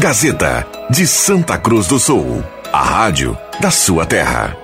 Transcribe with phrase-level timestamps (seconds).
[0.00, 2.42] Gazeta de Santa Cruz do Sul.
[2.72, 4.56] A rádio da sua terra.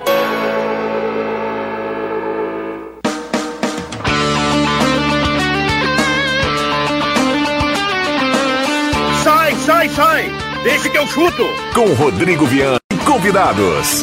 [9.22, 10.30] Sai, sai, sai!
[10.64, 11.44] Deixa que eu chuto!
[11.74, 14.02] Com Rodrigo Viana e convidados.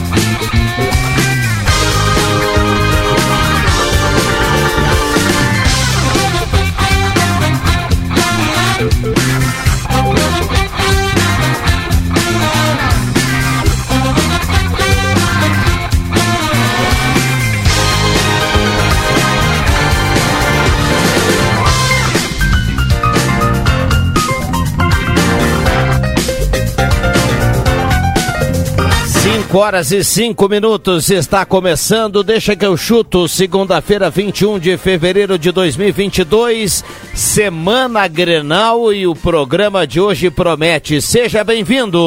[29.51, 32.23] Cinco horas e cinco minutos está começando.
[32.23, 33.27] Deixa que eu chuto.
[33.27, 41.01] Segunda-feira, 21 de fevereiro de 2022, semana Grenal e o programa de hoje promete.
[41.01, 41.99] Seja bem-vindo.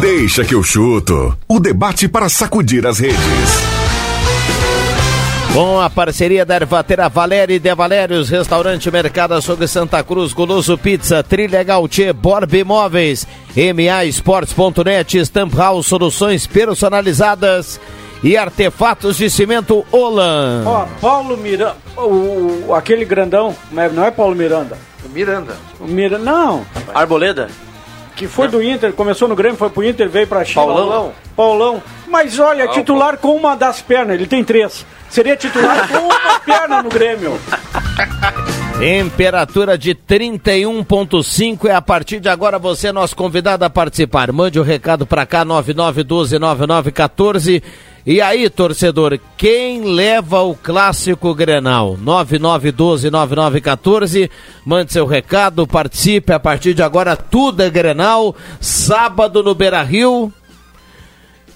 [0.00, 1.36] Deixa que eu chuto.
[1.48, 3.77] O debate para sacudir as redes.
[5.52, 10.78] Com a parceria da Ervatera Valéria e De Valérios, Restaurante Mercado Açougue Santa Cruz, Goloso
[10.78, 17.80] Pizza, Trilha Gautier, Borb Imóveis, MA Esportes.net, Stamp House Soluções Personalizadas
[18.22, 20.62] e Artefatos de Cimento Olan.
[20.64, 24.78] Ó, Paulo Miranda, o, aquele grandão, mas não é Paulo Miranda.
[25.12, 25.56] Miranda.
[25.80, 27.48] O Miranda, não, Arboleda?
[28.18, 30.66] que foi do Inter, começou no Grêmio, foi pro Inter, veio pra China.
[30.66, 31.12] Paulão?
[31.36, 31.82] Paulão.
[32.08, 34.84] Mas olha, titular com uma das pernas, ele tem três.
[35.10, 37.38] Seria titular com uma perna no Grêmio.
[38.78, 44.30] Temperatura de 31.5 é a partir de agora você é nosso convidado a participar.
[44.30, 47.60] Mande o um recado para cá 99129914.
[48.06, 51.98] E aí, torcedor, quem leva o clássico Grenal?
[52.02, 54.30] 99129914.
[54.64, 58.36] Mande seu recado, participe a partir de agora tudo é Grenal.
[58.60, 60.32] Sábado no Beira-Rio.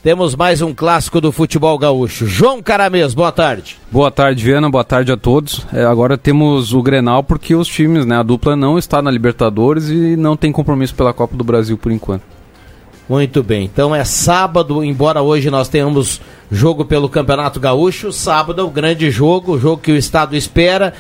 [0.02, 2.26] Temos mais um clássico do futebol gaúcho.
[2.26, 3.78] João Caramês, boa tarde.
[3.88, 4.68] Boa tarde, Viana.
[4.68, 5.64] Boa tarde a todos.
[5.72, 9.88] É, agora temos o Grenal porque os times, né, a dupla não está na Libertadores
[9.90, 12.24] e não tem compromisso pela Copa do Brasil por enquanto.
[13.08, 13.64] Muito bem.
[13.64, 16.20] Então é sábado, embora hoje nós tenhamos
[16.50, 20.94] jogo pelo Campeonato Gaúcho, sábado é o grande jogo, o jogo que o estado espera.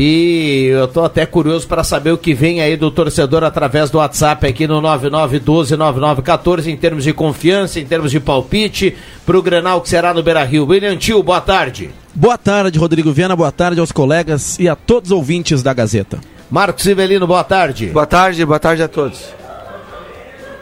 [0.00, 3.98] E eu tô até curioso para saber o que vem aí do torcedor através do
[3.98, 9.80] WhatsApp aqui no 99129914 em termos de confiança, em termos de palpite para o Grenal
[9.80, 10.68] que será no Beira-Rio.
[10.68, 11.90] William Tio, boa tarde.
[12.14, 13.34] Boa tarde, Rodrigo Viana.
[13.34, 16.20] Boa tarde aos colegas e a todos os ouvintes da Gazeta.
[16.48, 17.86] Marcos Ivelino, boa tarde.
[17.86, 19.18] Boa tarde, boa tarde a todos.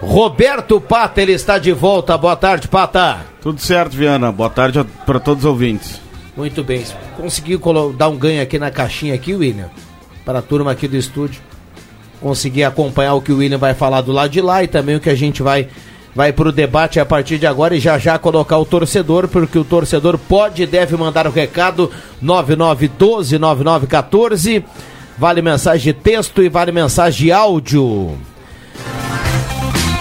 [0.00, 2.16] Roberto Pata, ele está de volta.
[2.16, 3.18] Boa tarde, Pata.
[3.42, 4.32] Tudo certo, Viana.
[4.32, 6.05] Boa tarde para todos os ouvintes.
[6.36, 6.84] Muito bem.
[7.16, 7.58] Conseguiu
[7.96, 9.70] dar um ganho aqui na caixinha aqui, William?
[10.24, 11.40] Para a turma aqui do estúdio.
[12.20, 15.00] Conseguir acompanhar o que o William vai falar do lado de lá e também o
[15.00, 15.68] que a gente vai
[16.14, 19.58] vai para o debate a partir de agora e já já colocar o torcedor, porque
[19.58, 21.90] o torcedor pode e deve mandar o recado
[22.24, 24.64] 99129914.
[25.18, 28.16] Vale mensagem de texto e vale mensagem de áudio.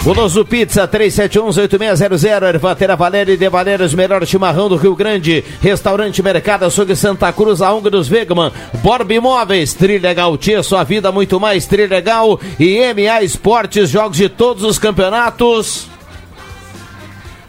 [0.06, 6.94] Goloso Pizza 371-8600, Ervatera Valéria De Valérios, melhor chimarrão do Rio Grande, Restaurante Mercado Açougue
[6.94, 8.52] Santa Cruz, a Ong dos Vegman,
[8.84, 14.62] Borb Imóveis, Trilegal Tia, sua vida muito mais Trilegal e MA Esportes, jogos de todos
[14.62, 15.88] os campeonatos.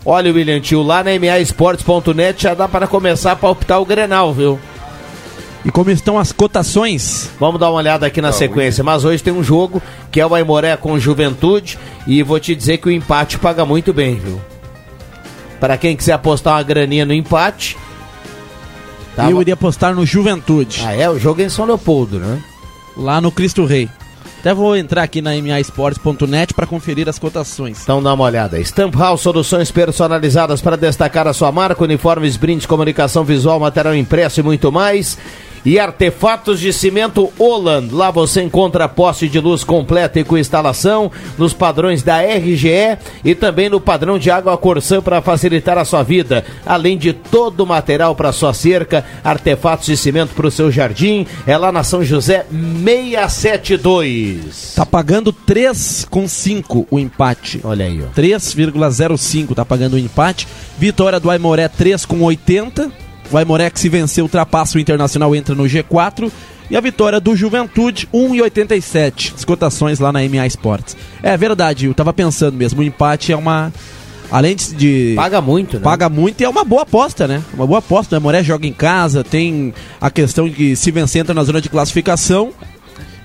[0.04, 4.60] Olha, William Tio, lá na maesportes.net já dá para começar a palpitar o Grenal, viu?
[5.68, 7.30] E como estão as cotações?
[7.38, 8.84] Vamos dar uma olhada aqui na sequência.
[8.86, 11.78] Mas hoje tem um jogo que é o Aimoré com Juventude.
[12.08, 14.40] E vou te dizer que o empate paga muito bem, viu?
[15.60, 17.76] Para quem quiser apostar uma graninha no empate.
[19.16, 21.10] tava- Eu iria apostar no Juventude, Ah, é?
[21.10, 22.42] O jogo é em São Leopoldo, né?
[22.96, 23.90] lá no Cristo Rei.
[24.40, 27.82] Até vou entrar aqui na maesportes.net para conferir as cotações.
[27.82, 28.60] Então dá uma olhada.
[28.62, 34.40] Stamp House, soluções personalizadas para destacar a sua marca, uniformes, brindes, comunicação visual, material impresso
[34.40, 35.18] e muito mais.
[35.66, 37.94] E artefatos de cimento Holland.
[37.94, 43.36] Lá você encontra poste de luz completa e com instalação nos padrões da RGE e
[43.36, 46.46] também no padrão de água Corsã para facilitar a sua vida.
[46.66, 51.26] Além de todo o material para sua cerca, artefatos de cimento para o seu jardim.
[51.46, 54.74] É lá na São José 672.
[54.76, 57.62] Tá pagando 3,5 o empate.
[57.64, 58.08] Olha aí, ó.
[58.20, 60.48] 3,05 tá pagando o empate.
[60.78, 63.07] Vitória do Aimoré 3,80.
[63.32, 66.32] O Aimoré que se vencer ultrapassa o Internacional entra no G4.
[66.70, 69.34] E a vitória do Juventude, 1,87.
[69.34, 70.98] Descotações lá na MA Sports.
[71.24, 73.72] É verdade, eu tava pensando mesmo, o empate é uma.
[74.30, 75.14] Além de.
[75.16, 75.84] Paga muito, né?
[75.84, 77.42] Paga muito e é uma boa aposta, né?
[77.54, 78.18] Uma boa aposta.
[78.18, 81.62] O Moré joga em casa, tem a questão de que se vencer entra na zona
[81.62, 82.52] de classificação,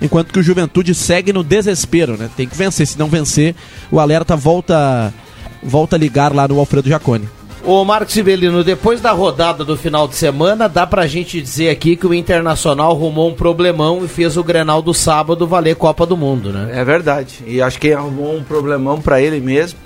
[0.01, 2.29] enquanto que o Juventude segue no desespero, né?
[2.37, 3.53] Tem que vencer, se não vencer,
[3.91, 5.13] o alerta volta
[5.61, 7.27] volta a ligar lá no Alfredo Jaconi.
[7.65, 11.95] Ô Marcos Sibelino, depois da rodada do final de semana, dá pra gente dizer aqui
[11.95, 16.17] que o Internacional arrumou um problemão e fez o Grenal do sábado valer Copa do
[16.17, 16.71] Mundo, né?
[16.73, 17.41] É verdade.
[17.47, 19.79] E acho que arrumou um problemão pra ele mesmo.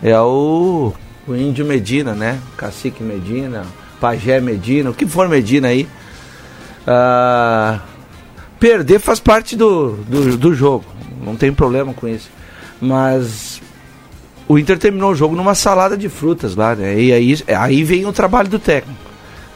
[0.00, 0.92] É o,
[1.26, 2.38] o Índio Medina, né?
[2.56, 3.64] Cacique Medina,
[4.00, 5.88] Pajé Medina, o que for Medina aí.
[6.86, 7.80] Ah,
[8.60, 10.84] perder faz parte do, do, do jogo.
[11.20, 12.30] Não tem problema com isso.
[12.80, 13.60] Mas
[14.48, 16.98] o Inter terminou o jogo numa salada de frutas lá, né?
[16.98, 18.98] E aí, aí vem o trabalho do técnico.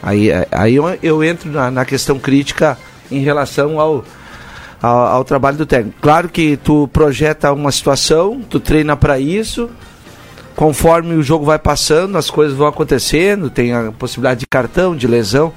[0.02, 2.76] Aí, aí eu, eu entro na, na questão crítica
[3.10, 4.04] em relação ao,
[4.82, 5.98] ao, ao trabalho do técnico.
[6.00, 9.70] Claro que tu projeta uma situação, tu treina para isso,
[10.56, 15.06] conforme o jogo vai passando, as coisas vão acontecendo, tem a possibilidade de cartão, de
[15.06, 15.52] lesão.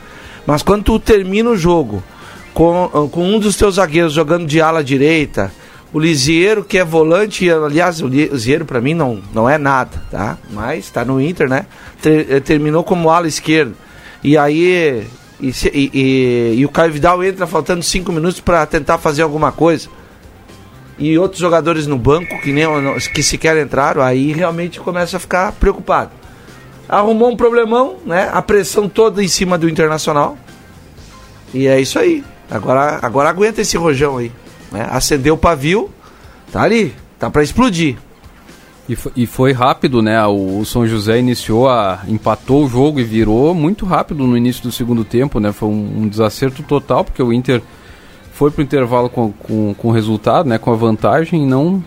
[0.46, 2.04] Mas quando tu termina o jogo
[2.54, 5.52] com, com um dos teus zagueiros jogando de ala direita,
[5.94, 10.38] o Lisieiro, que é volante, aliás, o Lisieiro para mim não, não é nada, tá?
[10.52, 11.68] Mas tá no Inter, né?
[12.02, 13.76] Ter- eh, terminou como ala esquerdo.
[14.24, 15.06] E aí.
[15.40, 19.52] E, e- e- e o Caio Vidal entra faltando cinco minutos para tentar fazer alguma
[19.52, 19.90] coisa.
[20.98, 22.66] E outros jogadores no banco que, nem,
[23.14, 26.12] que sequer entraram, aí realmente começa a ficar preocupado.
[26.88, 28.30] Arrumou um problemão, né?
[28.32, 30.38] A pressão toda em cima do Internacional.
[31.54, 32.24] E é isso aí.
[32.50, 34.32] Agora, agora aguenta esse rojão aí.
[34.74, 34.88] Né?
[34.90, 35.90] Acendeu o pavio,
[36.52, 37.96] tá ali, tá para explodir.
[38.90, 40.26] E, e foi rápido, né?
[40.26, 42.02] O, o São José iniciou a.
[42.08, 45.54] empatou o jogo e virou muito rápido no início do segundo tempo, né?
[45.54, 47.62] Foi um, um desacerto total, porque o Inter
[48.34, 50.58] foi pro intervalo com, com, com resultado, né?
[50.58, 51.82] Com a vantagem e não,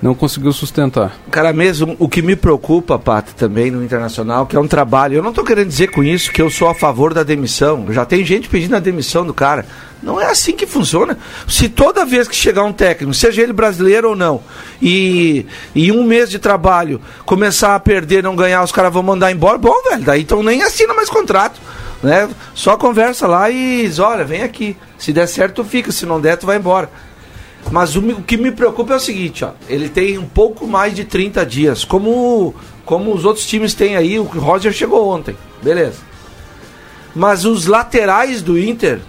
[0.00, 1.16] não conseguiu sustentar.
[1.30, 5.16] Cara, mesmo o que me preocupa, Pato, também no Internacional, que é um trabalho.
[5.16, 7.86] Eu não tô querendo dizer com isso que eu sou a favor da demissão.
[7.90, 9.66] Já tem gente pedindo a demissão do cara.
[10.00, 11.18] Não é assim que funciona.
[11.48, 14.40] Se toda vez que chegar um técnico, seja ele brasileiro ou não,
[14.80, 19.32] e em um mês de trabalho começar a perder, não ganhar, os caras vão mandar
[19.32, 21.60] embora, bom, velho, daí então nem assina mais contrato.
[22.00, 22.28] Né?
[22.54, 24.76] Só conversa lá e olha, vem aqui.
[24.96, 26.88] Se der certo, tu fica, se não der, tu vai embora.
[27.70, 30.94] Mas o, o que me preocupa é o seguinte, ó, ele tem um pouco mais
[30.94, 32.54] de 30 dias, como,
[32.84, 35.98] como os outros times têm aí, o Roger chegou ontem, beleza.
[37.14, 39.00] Mas os laterais do Inter,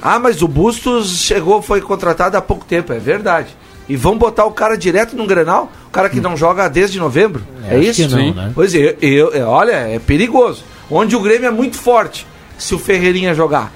[0.00, 3.48] ah, mas o Bustos chegou, foi contratado há pouco tempo, é verdade.
[3.88, 7.42] E vão botar o cara direto no Grenal, o cara que não joga desde novembro,
[7.64, 8.16] é, acho isso?
[8.34, 8.52] não, né?
[8.54, 10.64] Pois é, eu, eu- olha, é perigoso.
[10.90, 12.26] Onde o Grêmio é muito forte,
[12.58, 13.72] se o Ferreirinha jogar,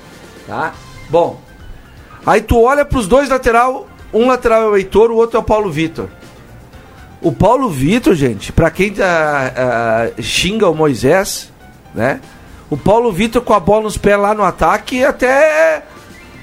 [0.47, 0.73] tá?
[1.09, 1.41] Bom,
[2.27, 5.45] aí tu olha pros dois lateral, um lateral é o Heitor, o outro é o
[5.45, 6.09] Paulo Vitor.
[7.23, 11.53] O Paulo Vitor, gente, pra quem tá, ah, xinga o Moisés,
[11.95, 12.21] né?
[12.71, 15.83] O Paulo Vitor com a bola nos pés lá no ataque até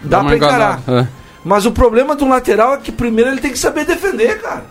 [0.03, 0.81] dá uma pra encarar.
[0.87, 1.07] é.
[1.43, 4.65] Mas o problema do lateral é que primeiro ele tem que saber defender, cara.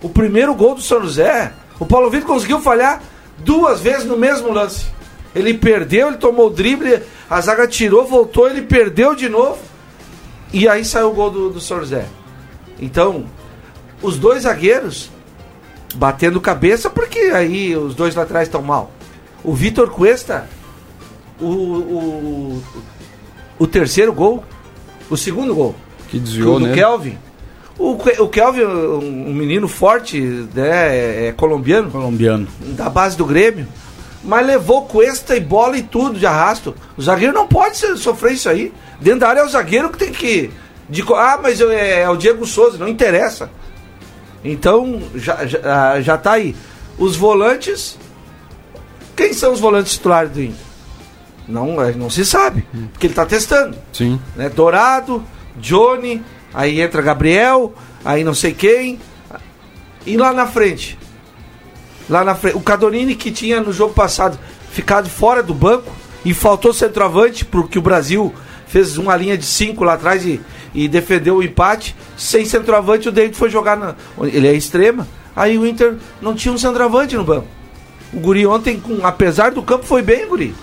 [0.00, 3.02] O primeiro gol do São José, o Paulo Vitor conseguiu falhar
[3.38, 4.86] duas vezes no mesmo lance.
[5.34, 9.58] Ele perdeu, ele tomou o drible, a zaga tirou, voltou, ele perdeu de novo.
[10.52, 12.06] E aí saiu o gol do, do São José.
[12.80, 13.24] Então,
[14.02, 15.10] os dois zagueiros
[15.94, 18.90] batendo cabeça, porque aí os dois laterais estão mal.
[19.42, 20.48] O Vitor Cuesta,
[21.40, 22.62] o, o,
[23.58, 24.44] o terceiro gol,
[25.10, 25.74] o segundo gol,
[26.08, 26.74] Que do, desviou, do né?
[26.74, 27.18] Kelvin.
[27.78, 30.20] O, o Kelvin, um um menino forte,
[30.54, 32.48] né, é, é colombiano, Colombiano.
[32.76, 33.66] da base do Grêmio,
[34.22, 36.74] mas levou Cuesta e bola e tudo de arrasto.
[36.96, 38.72] O zagueiro não pode sofrer isso aí.
[39.00, 40.50] Dentro da área é o zagueiro que tem que.
[40.88, 43.50] de ah, mas é, é o Diego Souza, não interessa.
[44.44, 46.54] Então, já, já, ah, já tá aí.
[46.98, 47.98] Os volantes.
[49.16, 50.68] Quem são os volantes titulares do Inter?
[51.48, 52.66] Não, é, não se sabe.
[52.92, 54.20] Porque ele tá testando Sim.
[54.36, 54.50] né?
[54.50, 55.24] Dourado,
[55.56, 56.22] Johnny,
[56.52, 57.72] aí entra Gabriel,
[58.04, 59.00] aí não sei quem.
[60.04, 60.98] E lá na frente?
[62.08, 64.38] Lá na frente, o Cadorini que tinha no jogo passado
[64.72, 65.92] ficado fora do banco
[66.24, 68.32] e faltou centroavante porque o Brasil
[68.66, 70.40] fez uma linha de cinco lá atrás e,
[70.74, 71.94] e defendeu o empate.
[72.16, 73.94] Sem centroavante, o David foi jogar na.
[74.22, 75.06] Ele é extrema.
[75.36, 77.46] Aí o Inter não tinha um centroavante no banco.
[78.12, 80.54] O Guri ontem, com, apesar do campo, foi bem, Guri.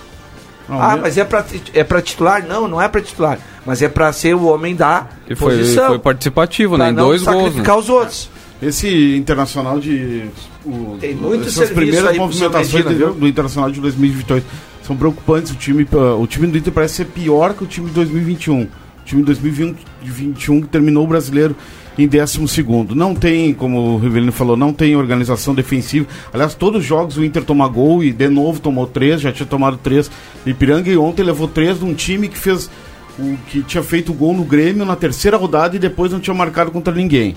[0.67, 2.43] Não, Ah, eu- mas é pra, é pra titular?
[2.45, 3.37] Não, não é pra titular.
[3.65, 5.87] Mas é pra ser o homem da E foi, posição.
[5.89, 6.89] foi participativo, né?
[6.89, 7.35] Em dois gols.
[7.37, 7.43] Né?
[7.43, 8.29] sacrificar os outros.
[8.61, 10.23] Esse internacional de.
[10.65, 14.43] O, Tem muito essas primeiras movimentações do, internacional de 2022
[14.81, 15.51] são preocupantes.
[15.51, 18.67] O time, uh, o time do Inter parece ser pior que o time de 2021.
[19.05, 21.55] time de 2021 que terminou o brasileiro
[21.97, 22.95] em 12 segundo.
[22.95, 26.07] Não tem, como o Rivelino falou, não tem organização defensiva.
[26.33, 29.45] Aliás, todos os jogos o Inter toma gol e de novo tomou três, já tinha
[29.45, 30.09] tomado três.
[30.45, 32.69] Ipiranga e ontem levou três de um time que fez
[33.17, 36.71] o que tinha feito gol no Grêmio na terceira rodada e depois não tinha marcado
[36.71, 37.35] contra ninguém.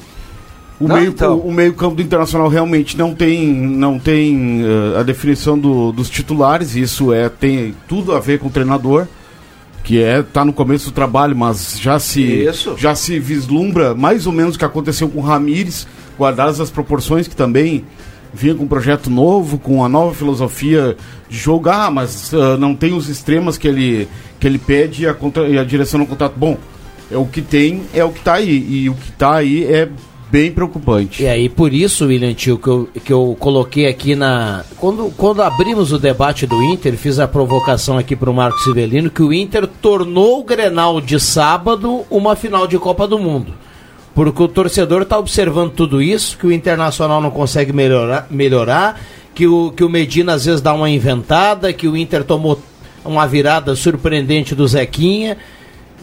[0.80, 1.34] O Não, meio, então.
[1.36, 5.90] o, o meio campo do Internacional realmente não tem, não tem eh, a definição do-
[5.90, 9.06] dos titulares, isso é, tem tudo a ver com o treinador,
[9.82, 12.76] que é tá no começo do trabalho, mas já se, Isso.
[12.78, 17.26] já se vislumbra mais ou menos o que aconteceu com o Ramires, guardadas as proporções
[17.26, 17.84] que também
[18.32, 20.96] vinha com um projeto novo, com a nova filosofia
[21.28, 24.06] de jogar, mas ah, não tem os extremas que ele,
[24.38, 26.34] que ele pede e a, contra- e a direção no contrato.
[26.36, 26.56] Bom,
[27.10, 29.88] é o que tem, é o que tá aí, e o que tá aí é
[30.30, 31.22] bem preocupante.
[31.22, 34.64] E aí, por isso, William Tio, que eu, que eu coloquei aqui na.
[34.76, 39.22] Quando, quando abrimos o debate do Inter, fiz a provocação aqui pro Marcos Civelino que
[39.22, 43.52] o Inter tornou o Grenal de sábado uma final de Copa do Mundo.
[44.14, 49.00] Porque o torcedor está observando tudo isso, que o Internacional não consegue melhorar, melhorar
[49.34, 52.60] que, o, que o Medina às vezes dá uma inventada, que o Inter tomou
[53.04, 55.38] uma virada surpreendente do Zequinha.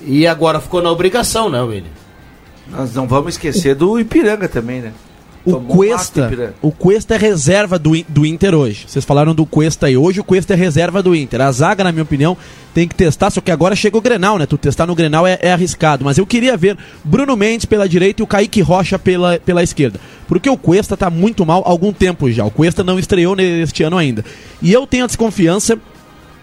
[0.08, 2.05] E agora ficou na obrigação, né, William?
[2.70, 4.92] Nós não vamos esquecer do Ipiranga também, né?
[5.46, 8.86] O Tomou Cuesta, o Cuesta é reserva do, do Inter hoje.
[8.88, 9.96] Vocês falaram do Cuesta aí.
[9.96, 11.40] Hoje o Cuesta é reserva do Inter.
[11.40, 12.36] A zaga, na minha opinião,
[12.74, 14.48] tem que testar, só que agora chega o Grenal, né?
[14.48, 16.04] Tu testar no Grenal é, é arriscado.
[16.04, 20.00] Mas eu queria ver Bruno Mendes pela direita e o Kaique Rocha pela, pela esquerda.
[20.28, 22.44] Porque o Cuesta tá muito mal há algum tempo já.
[22.44, 24.26] O Cuesta não estreou neste ano ainda.
[24.64, 25.78] E eu tenho a desconfiança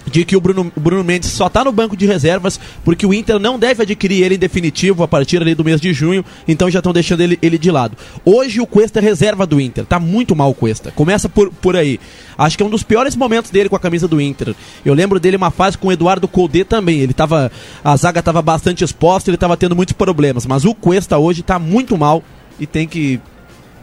[0.06, 3.38] de que o Bruno, Bruno Mendes só está no banco de reservas porque o Inter
[3.38, 6.80] não deve adquirir ele em definitivo a partir ali do mês de junho, então já
[6.80, 7.96] estão deixando ele, ele de lado.
[8.24, 10.90] Hoje o Cuesta é reserva do Inter, tá muito mal o Cuesta.
[10.90, 12.00] Começa por, por aí.
[12.36, 14.54] Acho que é um dos piores momentos dele com a camisa do Inter.
[14.84, 17.00] Eu lembro dele uma fase com o Eduardo Colde também.
[17.00, 17.52] Ele tava
[17.84, 21.58] a zaga estava bastante exposta, ele estava tendo muitos problemas, mas o Cuesta hoje tá
[21.58, 22.22] muito mal
[22.58, 23.20] e tem que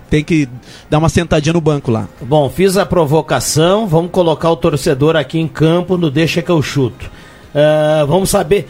[0.10, 0.50] tem que
[0.90, 2.08] dar uma sentadinha no banco lá.
[2.22, 6.62] Bom, fiz a provocação, vamos colocar o torcedor aqui em campo no Deixa que eu
[6.62, 7.10] chuto.
[7.54, 8.68] Ah, vamos saber.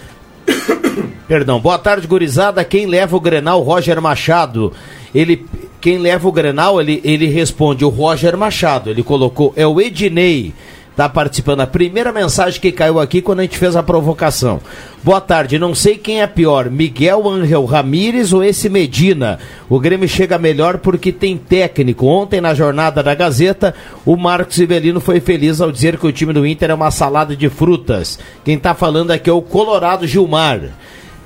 [1.27, 2.63] Perdão, boa tarde, gurizada.
[2.63, 3.62] Quem leva o Grenal?
[3.62, 4.74] Roger Machado.
[5.13, 5.46] Ele,
[5.79, 8.89] quem leva o Grenal, ele, ele responde o Roger Machado.
[8.89, 10.53] Ele colocou, é o Ednei.
[10.99, 11.61] Tá participando.
[11.61, 14.59] A primeira mensagem que caiu aqui quando a gente fez a provocação.
[15.01, 19.39] Boa tarde, não sei quem é pior, Miguel Angel Ramírez ou esse Medina.
[19.69, 22.05] O Grêmio chega melhor porque tem técnico.
[22.05, 23.73] Ontem, na jornada da Gazeta,
[24.05, 27.33] o Marcos Ivelino foi feliz ao dizer que o time do Inter é uma salada
[27.33, 28.19] de frutas.
[28.43, 30.63] Quem tá falando aqui é o Colorado Gilmar.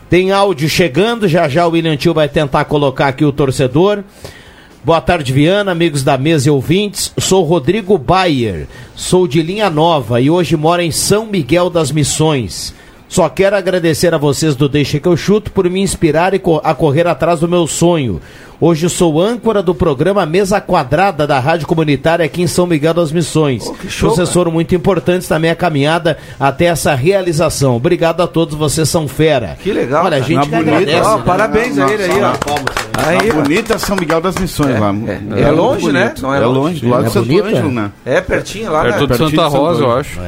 [0.08, 4.04] Tem áudio chegando, já já o William Tio vai tentar colocar aqui o torcedor.
[4.86, 7.14] Boa tarde, Viana, amigos da mesa e ouvintes.
[7.18, 12.76] Sou Rodrigo Bayer, sou de Linha Nova e hoje moro em São Miguel das Missões.
[13.14, 16.60] Só quero agradecer a vocês do Deixa que eu chuto por me inspirar e co-
[16.64, 18.20] a correr atrás do meu sonho.
[18.60, 23.12] Hoje sou âncora do programa Mesa Quadrada da Rádio Comunitária aqui em São Miguel das
[23.12, 23.72] Missões.
[23.88, 27.76] show, Vocês foram muito importantes na minha caminhada até essa realização.
[27.76, 29.58] Obrigado a todos, vocês são fera.
[29.62, 31.24] Que legal, Olha, a gente que agradece, Ó, né?
[31.24, 32.34] parabéns a ele aí, ó.
[32.98, 33.42] Aí, a ó.
[33.44, 34.92] bonita São Miguel das Missões lá.
[35.38, 35.42] é.
[35.44, 36.14] É longe, muito né?
[36.20, 36.58] Não é é longe.
[36.60, 37.48] longe, do lado É do Santo bonita?
[37.48, 37.92] Ângelo, né?
[38.04, 39.06] É pertinho lá, Perto né?
[39.08, 40.20] de Santa Rosa, eu acho.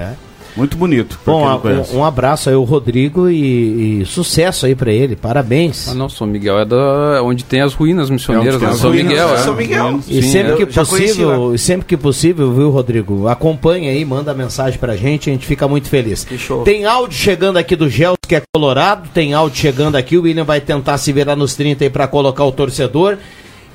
[0.56, 1.20] Muito bonito.
[1.26, 1.46] Bom,
[1.94, 5.16] um, um abraço aí, o Rodrigo, e, e sucesso aí pra ele.
[5.16, 5.90] Parabéns.
[5.90, 8.74] Ah, não, São Miguel é da onde tem as ruínas missioneiras, É onde tem né?
[8.74, 9.34] as São ruínas, Miguel, é.
[9.34, 9.38] é.
[9.38, 10.00] São Miguel.
[10.08, 10.56] E Sim, sempre é.
[10.56, 13.28] que conheci possível, e sempre que possível, viu, Rodrigo?
[13.28, 16.24] Acompanha aí, manda mensagem pra gente, a gente fica muito feliz.
[16.24, 16.64] Que show.
[16.64, 20.46] Tem áudio chegando aqui do Gels, que é colorado, tem áudio chegando aqui, o William
[20.46, 23.18] vai tentar se virar nos 30 aí pra colocar o torcedor.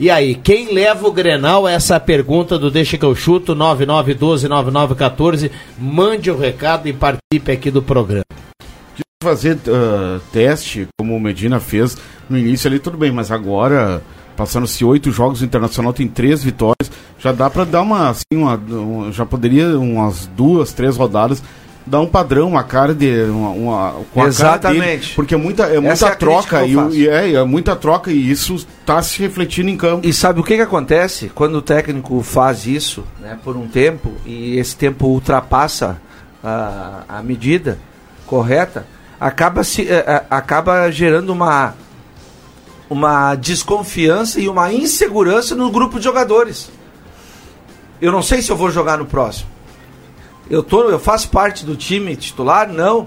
[0.01, 1.69] E aí, quem leva o Grenal?
[1.69, 5.51] Essa é pergunta do Deixa que eu chuto, 99129914.
[5.79, 8.25] Mande o recado e participe aqui do programa.
[9.23, 11.99] fazer ah, teste, como o Medina fez
[12.31, 14.03] no início ali, tudo bem, mas agora,
[14.35, 18.55] passando-se oito jogos, o Internacional tem três vitórias, já dá pra dar uma, assim, uma,
[18.57, 21.43] um- já poderia umas duas, três rodadas,
[21.87, 25.15] dar um padrão, uma cara de, uma, uma- com a cara dele, Exatamente.
[25.15, 28.13] porque é muita, é muita é a crítica troca, e, e é, é muita troca,
[28.13, 30.07] e isso tá se refletindo em campo.
[30.07, 34.13] E sabe o que, que acontece quando o técnico faz isso né, por um tempo
[34.25, 36.01] e esse tempo ultrapassa
[36.45, 37.79] a, a medida
[38.27, 38.87] correta,
[39.19, 41.75] acaba, se, eh, eh, acaba gerando uma,
[42.89, 46.71] uma desconfiança e uma insegurança no grupo de jogadores.
[48.01, 49.50] Eu não sei se eu vou jogar no próximo.
[50.51, 52.69] Eu, tô, eu faço parte do time titular?
[52.69, 53.07] Não.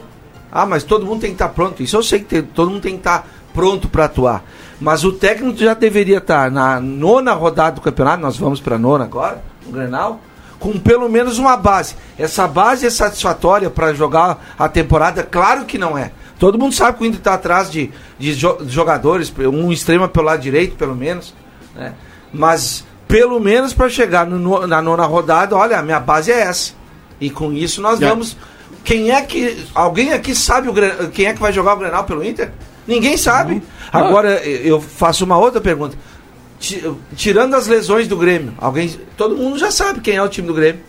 [0.51, 1.83] Ah, mas todo mundo tem que estar pronto.
[1.83, 4.43] Isso eu sei que tem- todo mundo tem que estar pronto para atuar.
[4.79, 9.03] Mas o técnico já deveria estar na nona rodada do campeonato, nós vamos para nona
[9.05, 10.19] agora, no Grenal,
[10.59, 11.95] com pelo menos uma base.
[12.17, 15.23] Essa base é satisfatória para jogar a temporada?
[15.23, 16.11] Claro que não é.
[16.39, 20.25] Todo mundo sabe que o Inter está atrás de, de jo- jogadores, um extrema pelo
[20.25, 21.33] lado direito, pelo menos.
[21.75, 21.93] Né?
[22.33, 26.73] Mas, pelo menos para chegar no- na nona rodada, olha, a minha base é essa.
[27.25, 28.35] E com isso nós Já- vamos.
[28.83, 29.65] Quem é que.
[29.73, 30.73] Alguém aqui sabe o,
[31.11, 32.51] quem é que vai jogar o Grenal pelo Inter?
[32.85, 33.63] Ninguém sabe.
[33.91, 35.95] Agora, eu faço uma outra pergunta.
[36.59, 36.83] Ti-
[37.15, 38.93] Tirando as lesões do Grêmio, alguém.
[39.15, 40.81] Todo mundo já sabe quem é o time do Grêmio.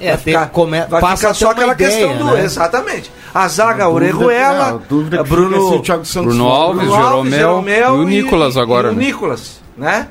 [0.00, 2.32] É, vai tem- ficar, come- vai passa ficar só aquela ideia, questão do.
[2.34, 2.44] né?
[2.44, 3.12] Exatamente.
[3.34, 4.80] A zaga, A Orejuela,
[5.12, 6.48] é, a Bruno, Thiago Santos Bruno.
[6.48, 9.04] Alves, Bruno Alves, Jeromel, e o Nicolas agora, E o né?
[9.04, 10.08] Nicolas, né?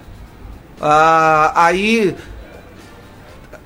[0.80, 2.16] Ah, aí.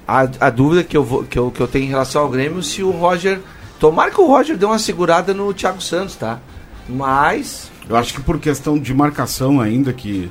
[0.08, 2.62] A, a dúvida que eu, vou, que, eu, que eu tenho em relação ao Grêmio
[2.62, 3.40] se o Roger.
[3.80, 6.40] Tomara que o Roger dê uma segurada no Thiago Santos, tá?
[6.88, 7.70] Mas.
[7.90, 10.30] Eu acho que por questão de marcação ainda, que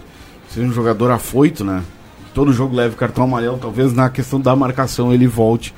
[0.48, 1.82] seja um jogador afoito, né?
[2.32, 5.74] Todo jogo leve cartão amarelo, talvez na questão da marcação ele volte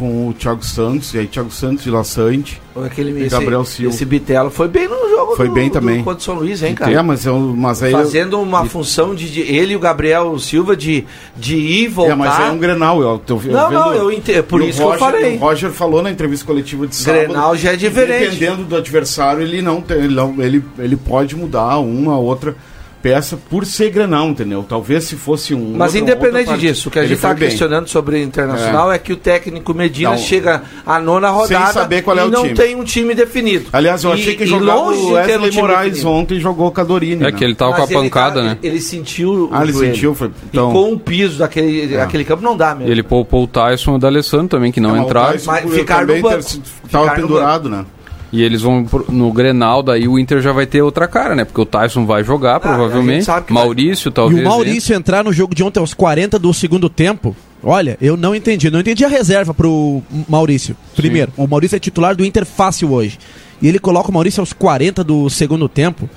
[0.00, 2.60] com o Thiago Santos, e aí Thiago Santos e Lassante.
[2.74, 3.94] Aquele, E esse, Gabriel Silva.
[3.94, 6.02] esse Bitelo foi bem no jogo Foi do, bem do- também.
[6.02, 6.90] contra o São Luís, hein, cara?
[6.90, 7.92] É, mas, é um- mas aí.
[7.92, 11.04] Fazendo uma função de, de- ele e o Gabriel Silva de,
[11.36, 12.12] de ir e voltar.
[12.12, 13.02] É, mas é um Grenal.
[13.02, 15.36] Eu, eu Não, vendo- não, eu entendo, por e o isso que eu Roger- falei.
[15.36, 17.24] O Roger falou na entrevista coletiva de sábado.
[17.26, 18.30] Grenal já é diferente.
[18.36, 19.98] Dependendo do adversário, ele não tem.
[19.98, 22.56] Ele, não- ele, ele pode mudar uma outra
[23.02, 24.64] peça por ser Grenal, entendeu?
[24.68, 25.74] Talvez se fosse um.
[25.76, 28.98] Mas outra- independente disso, o que a gente está questionando sobre o Internacional é.
[28.98, 30.18] que o técnico Medina Não.
[30.18, 32.54] chega à nona rodada saber qual é e o não time.
[32.54, 33.66] tem um time definido.
[33.72, 36.10] Aliás, eu E- achei que jogava longe o de ter um Wesley time Moraes definido.
[36.10, 37.22] ontem jogou Cadorini.
[37.22, 37.32] É né?
[37.32, 38.58] que ele tava Mas com a pancada, tá- né?
[38.62, 39.94] Ele sentiu Ah, o ele joelho.
[39.94, 41.98] sentiu, foi- então- E com o piso daquele, É.
[41.98, 42.90] daquele campo não dá mesmo.
[42.92, 45.38] Ele poupou o Tyson e o D'Alessandro também, que não, o entraram.
[45.46, 46.44] Mas ficaram no banco.
[46.44, 47.84] ter- Tava Ficaram no pendurado, né?
[48.32, 51.44] E eles vão pro- no Grenal, daí o Inter já vai ter outra cara, né?
[51.44, 53.24] Porque o Tyson vai jogar, Ah, provavelmente.
[53.24, 54.40] que vai- Maurício, E talvez.
[54.40, 57.34] o Maurício entrar no jogo de ontem aos 40 do segundo tempo.
[57.62, 58.70] Olha, eu não entendi.
[58.70, 60.76] Não entendi a reserva pro Maurício.
[60.94, 63.18] Primeiro, o Maurício é titular do Inter fácil hoje.
[63.60, 66.08] E ele coloca o Maurício aos 40 do segundo tempo.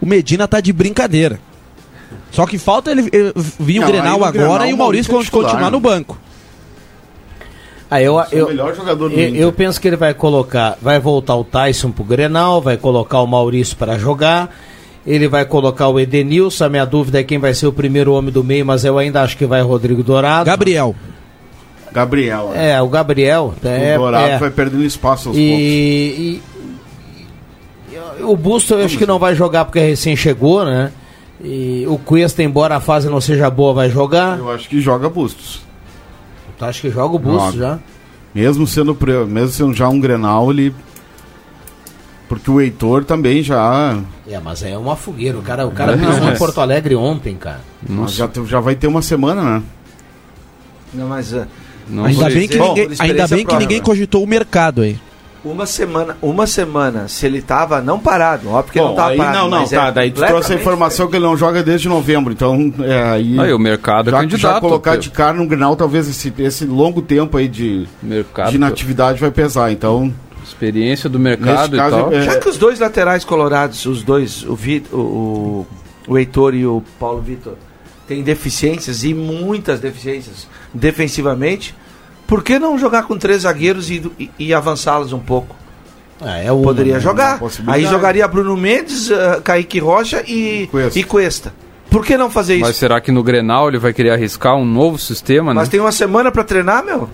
[0.00, 1.40] O Medina tá de brincadeira.
[2.30, 3.02] Só que falta ele
[3.58, 5.78] vir o Grenal aí o agora Grenal, e o Maurício Maurício é titular, continuar no
[5.78, 5.82] né?
[5.82, 6.18] banco.
[7.94, 9.40] Ah, eu, é o eu, melhor jogador do eu, Inter.
[9.42, 13.26] eu penso que ele vai colocar, vai voltar o Tyson pro Grenal, vai colocar o
[13.26, 14.54] Maurício para jogar,
[15.06, 18.32] ele vai colocar o Edenilson, a minha dúvida é quem vai ser o primeiro homem
[18.32, 20.46] do meio, mas eu ainda acho que vai Rodrigo Dourado.
[20.46, 20.94] Gabriel.
[21.92, 22.52] Gabriel.
[22.54, 22.70] é.
[22.70, 23.54] É, o Gabriel.
[23.62, 24.38] É, o Dourado é.
[24.38, 25.42] vai perdendo espaço aos poucos.
[25.60, 26.42] E, e-
[28.20, 30.90] e o Busto eu acho que não vai jogar porque recém chegou, né?
[31.44, 34.38] E o Cuesta, embora a fase não seja boa, vai jogar.
[34.38, 35.60] Eu acho que joga Bustos.
[36.62, 37.80] Tu acha que joga o Busto já?
[38.32, 38.96] Mesmo sendo,
[39.26, 40.72] mesmo sendo já um Grenal, ele.
[42.28, 43.98] Porque o Heitor também já.
[44.28, 45.36] É, mas é uma fogueira.
[45.36, 47.60] O cara, o cara pisou em Porto Alegre ontem, cara.
[48.06, 49.62] Já, te- já vai ter uma semana, né?
[50.94, 51.48] Não, mas ah,
[51.88, 55.00] Não ainda bem que Bom, ninguém, ainda bem que ninguém cogitou o mercado aí.
[55.44, 59.10] Uma semana, uma semana, se ele tava não parado, óbvio que ele Bom, não tava
[59.10, 59.38] aí, parado.
[59.38, 59.86] não, não, mas tá.
[59.88, 62.32] é daí tu trouxe a informação que ele não joga desde novembro.
[62.32, 63.38] Então, é, aí.
[63.40, 64.54] Aí o mercado é já, candidato.
[64.54, 68.56] já colocar de cara no Grenal, talvez esse, esse longo tempo aí de, mercado, de
[68.56, 69.72] inatividade vai pesar.
[69.72, 70.12] Então,
[70.44, 72.12] experiência do mercado Nesse e caso, tal.
[72.12, 75.66] é- Já que os dois laterais colorados, os dois, o, Vi- o, o,
[76.08, 77.54] o Heitor e o Paulo Vitor,
[78.06, 81.74] têm deficiências e muitas deficiências defensivamente,
[82.32, 85.54] por que não jogar com três zagueiros e, e, e avançá-los um pouco?
[86.18, 87.38] Ah, é uma, Poderia jogar.
[87.66, 90.98] Aí jogaria Bruno Mendes, ah, Kaique Rocha e Cuesta.
[90.98, 91.54] e Cuesta.
[91.90, 92.64] Por que não fazer isso?
[92.64, 95.72] Mas será que no Grenal ele vai querer arriscar um novo sistema, Mas né?
[95.72, 97.06] tem uma semana pra treinar, meu?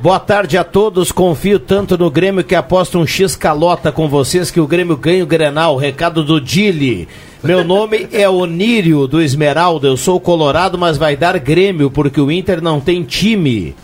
[0.00, 1.12] Boa tarde a todos.
[1.12, 5.22] Confio tanto no Grêmio que aposto um X calota com vocês que o Grêmio ganha
[5.22, 5.76] o Grenal.
[5.76, 7.06] Recado do Dili.
[7.42, 9.86] Meu nome é Onírio do Esmeralda.
[9.86, 13.76] Eu sou colorado, mas vai dar Grêmio porque o Inter não tem time.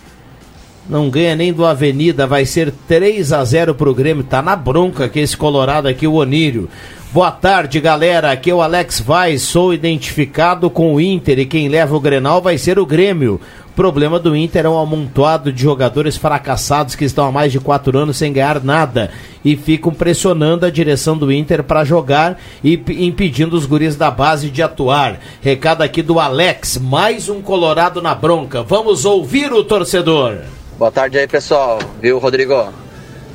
[0.88, 4.25] Não ganha nem do Avenida, vai ser 3 a 0 pro Grêmio.
[4.25, 6.69] Tá na bronca que esse colorado aqui, o Onírio.
[7.12, 8.31] Boa tarde, galera.
[8.31, 9.43] Aqui é o Alex Vaz.
[9.43, 13.40] Sou identificado com o Inter e quem leva o Grenal vai ser o Grêmio.
[13.69, 17.59] O problema do Inter é um amontoado de jogadores fracassados que estão há mais de
[17.59, 19.11] quatro anos sem ganhar nada
[19.45, 24.49] e ficam pressionando a direção do Inter para jogar e impedindo os guris da base
[24.49, 25.19] de atuar.
[25.40, 28.62] Recado aqui do Alex, mais um Colorado na bronca.
[28.62, 30.60] Vamos ouvir o torcedor.
[30.81, 31.79] Boa tarde aí, pessoal.
[32.01, 32.73] Viu, Rodrigo?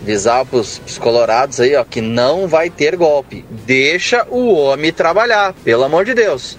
[0.01, 3.45] Avisar pros, pros colorados aí, ó, que não vai ter golpe.
[3.67, 6.57] Deixa o homem trabalhar, pelo amor de Deus.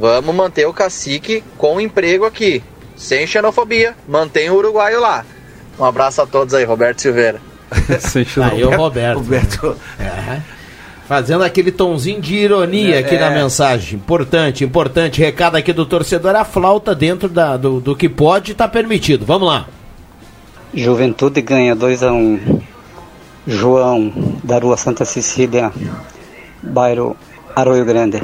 [0.00, 2.60] Vamos manter o cacique com emprego aqui.
[2.96, 3.94] Sem xenofobia.
[4.08, 5.24] Mantém o uruguaio lá.
[5.78, 7.40] Um abraço a todos aí, Roberto Silveira.
[8.00, 9.18] Sem Aí o Roberto.
[9.18, 9.76] Roberto.
[10.00, 10.40] É.
[11.06, 13.20] Fazendo aquele tonzinho de ironia aqui É.
[13.20, 13.96] na mensagem.
[13.96, 15.20] Importante, importante.
[15.20, 19.24] Recado aqui do torcedor: a flauta dentro da- do, do que pode está permitido.
[19.24, 19.68] Vamos lá.
[20.72, 22.62] Juventude ganha 2x1.
[23.46, 24.12] João,
[24.44, 25.72] da rua Santa Cecília,
[26.62, 27.16] bairro
[27.56, 28.22] Arroio Grande.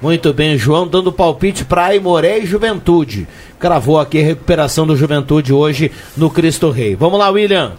[0.00, 3.26] Muito bem, João dando palpite para Aimoré e Juventude.
[3.58, 6.94] Cravou aqui a recuperação do Juventude hoje no Cristo Rei.
[6.94, 7.72] Vamos lá, William.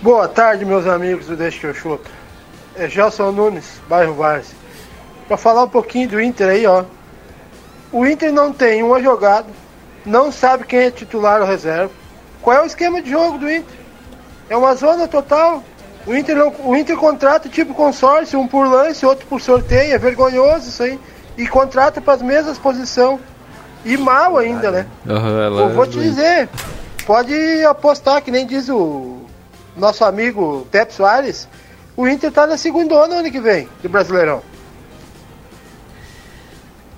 [0.00, 2.10] Boa tarde, meus amigos do Deixa que eu chuto.
[2.76, 4.54] É Gelson Nunes, bairro Várzea.
[5.26, 6.84] Para falar um pouquinho do Inter aí, ó.
[7.90, 9.48] O Inter não tem uma jogada,
[10.06, 12.01] não sabe quem é titular ou reserva.
[12.42, 13.76] Qual é o esquema de jogo do Inter?
[14.50, 15.62] É uma zona total.
[16.06, 19.94] O Inter, não, o Inter contrata tipo consórcio, um por lance, outro por sorteio.
[19.94, 20.98] É vergonhoso isso aí.
[21.38, 23.20] E contrata para as mesmas posições.
[23.84, 24.86] E mal ainda, né?
[25.06, 26.10] Eu vou é te doente.
[26.10, 26.48] dizer,
[27.06, 29.22] pode apostar, que nem diz o
[29.76, 31.48] nosso amigo Pepe Soares,
[31.96, 34.42] o Inter tá na segunda ano ano que vem, do Brasileirão.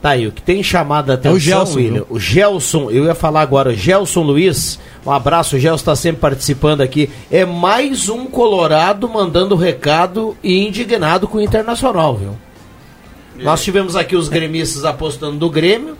[0.04, 2.06] Tá aí, o que tem chamado a atenção, É o Gelson, William, viu?
[2.10, 6.20] o Gelson, eu ia falar agora, o Gelson Luiz, um abraço, o Gelson está sempre
[6.20, 12.36] participando aqui, é mais um colorado mandando recado e indignado com o Internacional, viu?
[13.38, 15.96] Nós tivemos aqui os gremistas apostando do Grêmio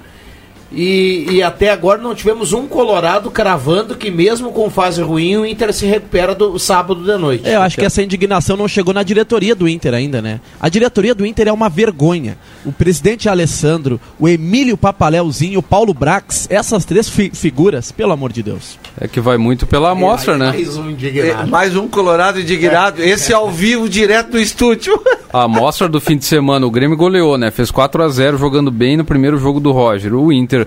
[0.75, 5.47] e, e até agora não tivemos um colorado cravando que mesmo com fase ruim o
[5.47, 7.47] Inter se recupera do sábado de noite.
[7.49, 10.41] É, eu acho que essa indignação não chegou na diretoria do Inter ainda, né?
[10.61, 12.37] A diretoria do Inter é uma vergonha.
[12.65, 18.33] O presidente Alessandro, o Emílio Papaléuzinho, o Paulo Brax, essas três fi- figuras, pelo amor
[18.33, 18.79] de Deus.
[19.01, 20.47] É que vai muito pela amostra, né?
[20.51, 21.51] Mais um É, indignado.
[21.51, 23.03] mais um Colorado indignado.
[23.03, 24.99] Esse ao vivo, direto do estúdio.
[25.33, 27.51] A amostra do fim de semana, o Grêmio goleou, né?
[27.51, 30.15] Fez 4 a 0 jogando bem no primeiro jogo do Roger.
[30.15, 30.64] O Inter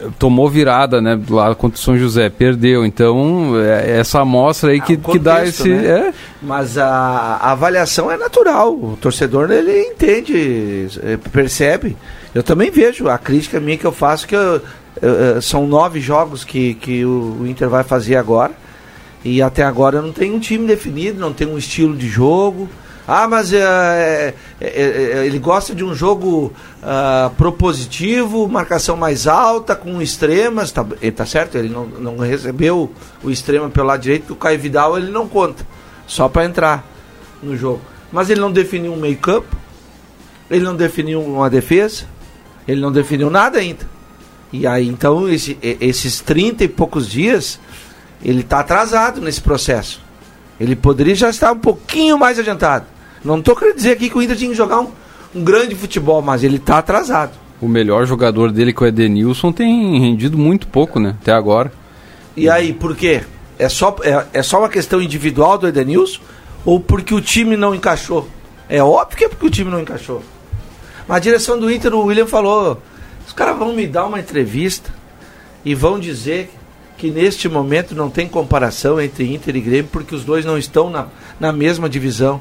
[0.00, 1.18] eh, tomou virada, né?
[1.28, 2.84] Lá contra o São José, perdeu.
[2.84, 5.68] Então, é essa amostra aí que, o que dá contexto, esse.
[5.70, 5.86] né?
[6.08, 8.72] É, Mas a, a avaliação é natural.
[8.74, 11.96] O torcedor ele entende, eh, percebe.
[12.34, 14.60] Eu também vejo a crítica minha que eu faço que eu-
[15.00, 18.52] eu- eu- são nove jogos que, que o, o Inter vai fazer agora
[19.24, 22.68] e até agora não tem um time definido, não tem um estilo de jogo.
[23.06, 29.26] Ah, mas é, é, é, é, ele gosta de um jogo ah, propositivo, marcação mais
[29.26, 30.86] alta, com extremas, tá,
[31.16, 35.10] tá certo, ele não, não recebeu o extrema pelo lado direito, o Caio Vidal ele
[35.10, 35.66] não conta,
[36.06, 36.84] só para entrar
[37.42, 37.80] no jogo.
[38.12, 39.56] Mas ele não definiu um meio campo,
[40.50, 42.04] ele não definiu uma defesa,
[42.68, 43.90] ele não definiu nada ainda.
[44.52, 47.58] E aí, então, esse- esses 30 e poucos dias,
[48.22, 50.00] ele está atrasado nesse processo.
[50.62, 52.86] Ele poderia já estar um pouquinho mais adiantado.
[53.24, 54.92] Não estou querendo dizer aqui que o Inter tinha que jogar um,
[55.34, 57.32] um grande futebol, mas ele está atrasado.
[57.60, 61.16] o melhor jogador dele, que é o Edenilson, tem rendido muito pouco, né?
[61.20, 61.72] Até agora.
[62.36, 63.22] E aí, por quê?
[63.58, 66.20] É só, é, é só uma questão individual do Edenilson
[66.64, 68.28] ou porque o time não encaixou?
[68.68, 70.22] É óbvio que é porque o time não encaixou.
[71.08, 72.80] Mas a direção do Inter, o William falou:
[73.26, 74.94] os caras vão me dar uma entrevista
[75.64, 76.52] e vão dizer
[77.02, 80.88] que neste momento não tem comparação entre Inter e Grêmio porque os dois não estão
[80.88, 81.06] na,
[81.40, 82.40] na mesma divisão.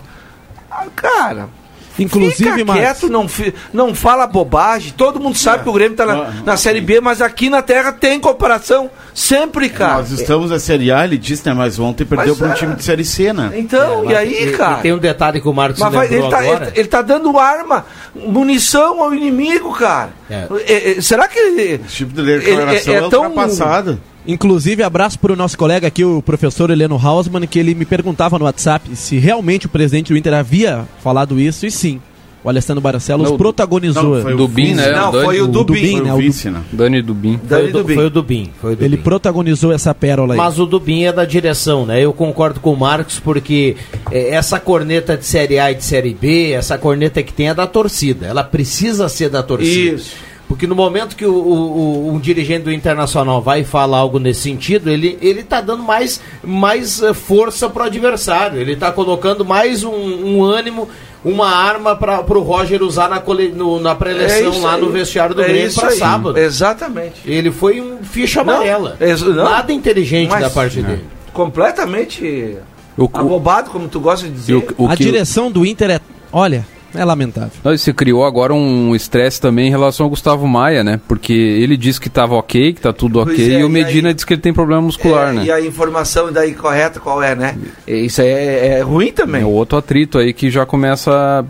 [0.69, 1.49] Ah, cara.
[1.97, 3.25] Inclusive, fica quieto, não,
[3.73, 4.93] não fala bobagem.
[4.95, 7.91] Todo mundo sabe que o Grêmio está na, na Série B, mas aqui na Terra
[7.91, 8.89] tem comparação.
[9.15, 9.97] Sempre, cara.
[9.97, 11.55] Nós estamos na Série A, ele disse, né?
[11.55, 12.55] Mas ontem perdeu para um é.
[12.55, 13.51] time de Série C, né?
[13.55, 14.77] Então, e aí, E- cara?
[14.79, 16.67] E tem um detalhe que o Marcos Mas vai- ele, tá, agora.
[16.67, 17.83] ele, ele tá dando arma,
[18.15, 20.11] munição ao inimigo, cara.
[20.29, 20.47] É.
[20.67, 21.81] É, é, será que ele.
[21.85, 23.99] Esse tipo de declaração Ele- é, é tão- ultrapassada.
[24.27, 28.37] Inclusive, abraço para o nosso colega aqui, o professor Heleno Hausmann, que ele me perguntava
[28.37, 31.99] no WhatsApp se realmente o presidente do Inter havia falado isso, e sim.
[32.43, 34.15] O Alessandro Barcelos Não, protagonizou.
[34.15, 34.75] não, foi o Dubin, vice.
[34.75, 34.91] né?
[34.93, 36.01] Não, Dani- foi o Dubin.
[36.01, 36.11] Né?
[36.11, 36.61] o vice, né?
[36.71, 37.37] Dani Dubin.
[37.37, 37.93] Foi Dani Dubin.
[37.93, 38.49] foi o Dubin.
[38.59, 38.85] Foi o Dubin.
[38.85, 40.37] Ele protagonizou essa pérola aí.
[40.39, 42.03] Mas o Dubin é da direção, né?
[42.03, 43.75] Eu concordo com o Marcos, porque
[44.09, 47.53] é, essa corneta de Série A e de Série B, essa corneta que tem é
[47.53, 48.25] da torcida.
[48.25, 49.95] Ela precisa ser da torcida.
[49.97, 50.15] Isso.
[50.51, 51.77] Porque no momento que o, o-
[52.09, 56.19] o- um dirigente do Internacional vai falar algo nesse sentido, ele, ele tá dando mais,
[56.43, 58.59] mais eh, força pro adversário.
[58.59, 60.89] Ele tá colocando mais um, um ânimo,
[61.23, 64.81] uma arma para o Roger usar na, cole- no- na pré-eleição isso lá aí.
[64.81, 66.37] no vestiário do É Grêmio para sábado.
[66.37, 67.21] Exatamente.
[67.25, 68.97] Ele foi um ficha Não, amarela.
[68.99, 69.45] ex- não.
[69.45, 71.05] Nada inteligente Mas- da parte dele.
[71.31, 72.57] Completamente
[72.97, 74.55] O, o, abobado, como tu gosta de dizer.
[74.55, 75.99] o, o a que- direção do Inter é.
[76.29, 77.51] Olha, é lamentável.
[77.63, 80.99] Não, e se criou agora um estresse também em relação ao Gustavo Maia, né?
[81.07, 84.09] Porque ele disse que estava ok, que tá tudo ok, é, e o e Medina
[84.09, 85.45] aí- disse que ele tem problema muscular, É, né?
[85.45, 87.57] E a informação daí correta qual é, né?
[87.87, 89.41] Isso aí é, é ruim também.
[89.41, 91.45] É outro atrito aí que já começa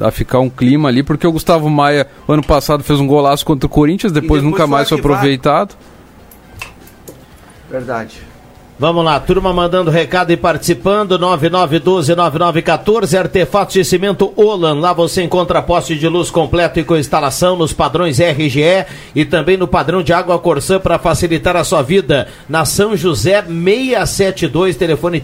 [0.00, 3.44] a, a ficar um clima ali, porque o Gustavo Maia, ano passado, fez um golaço
[3.44, 5.74] contra o Corinthians, depois, depois nunca foi mais foi aproveitado.
[7.70, 8.33] Verdade.
[8.76, 15.62] Vamos lá, turma mandando recado e participando, 9912-9914, Artefatos de Cimento Olan, lá você encontra
[15.62, 18.84] poste de luz completo e com instalação nos padrões RGE
[19.14, 23.42] e também no padrão de água Corsã para facilitar a sua vida, na São José
[23.42, 25.22] 672, telefone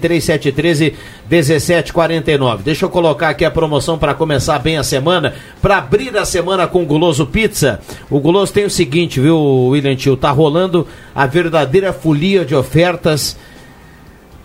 [1.30, 2.62] 17,49.
[2.62, 6.66] Deixa eu colocar aqui a promoção para começar bem a semana, para abrir a semana
[6.66, 7.80] com o Guloso Pizza.
[8.10, 9.38] O Guloso tem o seguinte, viu,
[9.68, 10.16] William Tio?
[10.16, 13.36] Tá rolando a verdadeira folia de ofertas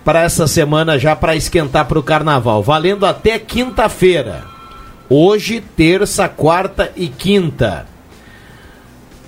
[0.04, 4.44] para essa semana já para esquentar para o carnaval, valendo até quinta-feira.
[5.10, 7.88] Hoje, terça, quarta e quinta.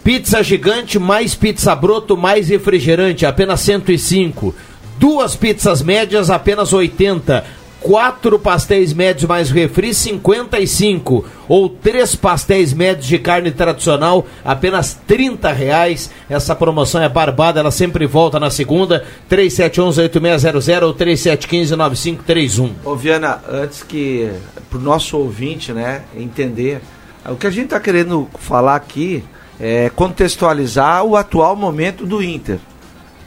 [0.03, 4.55] Pizza gigante, mais pizza broto, mais refrigerante, apenas 105.
[4.99, 7.43] Duas pizzas médias, apenas 80.
[7.79, 11.23] Quatro pastéis médios mais refri, 55.
[11.47, 16.09] Ou três pastéis médios de carne tradicional, apenas 30 reais.
[16.27, 19.05] Essa promoção é barbada, ela sempre volta na segunda.
[19.29, 22.71] 3711-8600 ou 3715-9531.
[22.83, 24.31] Ô Viana, antes que
[24.69, 26.81] pro nosso ouvinte, né, entender,
[27.29, 29.23] o que a gente tá querendo falar aqui
[29.59, 32.57] é contextualizar o atual momento do Inter.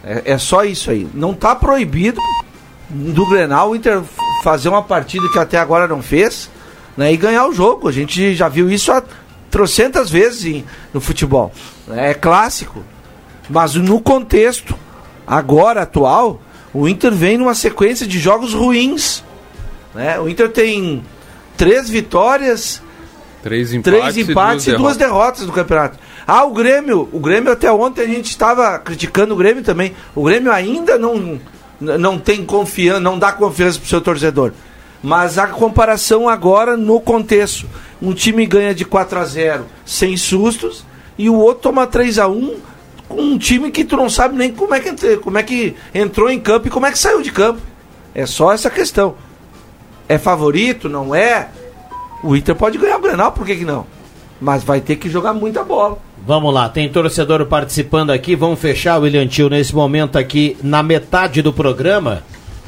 [0.04, 1.08] É, é só isso aí.
[1.14, 2.20] Não tá proibido
[2.88, 4.02] do Grenal o Inter
[4.42, 6.50] fazer uma partida que até agora não fez
[6.96, 7.88] né, e ganhar o jogo.
[7.88, 9.02] A gente já viu isso há
[9.50, 11.52] trocentas vezes em, no futebol.
[11.88, 12.84] É clássico.
[13.48, 14.74] Mas no contexto
[15.26, 16.40] agora atual,
[16.72, 19.24] o Inter vem numa sequência de jogos ruins.
[19.94, 20.18] Né?
[20.20, 21.02] O Inter tem
[21.56, 22.82] três vitórias,
[23.42, 25.98] Três empates, três empates e duas, e duas derrotas no campeonato.
[26.32, 29.96] Ah, o Grêmio, o Grêmio até ontem a gente estava criticando o Grêmio também.
[30.14, 31.40] O Grêmio ainda não
[31.80, 34.52] não tem confiança, não dá confiança pro seu torcedor.
[35.02, 37.66] Mas a comparação agora no contexto,
[38.00, 40.84] um time ganha de 4 a 0 sem sustos
[41.18, 42.60] e o outro toma 3 a 1
[43.08, 46.30] com um time que tu não sabe nem como é que como é que entrou
[46.30, 47.60] em campo e como é que saiu de campo.
[48.14, 49.16] É só essa questão.
[50.08, 51.48] É favorito, não é?
[52.22, 53.84] O Inter pode ganhar o Grenal, por que, que não?
[54.40, 55.98] Mas vai ter que jogar muita bola.
[56.26, 58.36] Vamos lá, tem torcedor participando aqui.
[58.36, 62.22] Vamos fechar o William Tio nesse momento aqui na metade do programa.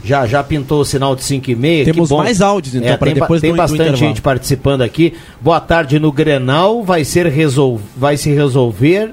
[0.04, 1.84] Já já pintou o sinal de 5 e meia.
[1.84, 4.08] Temos mais áudios, então, é, para depois Tem do- do bastante intervalo.
[4.08, 5.14] gente participando aqui.
[5.40, 6.82] Boa tarde no Grenal.
[6.82, 7.80] Vai ser resol...
[7.96, 9.12] vai se resolver.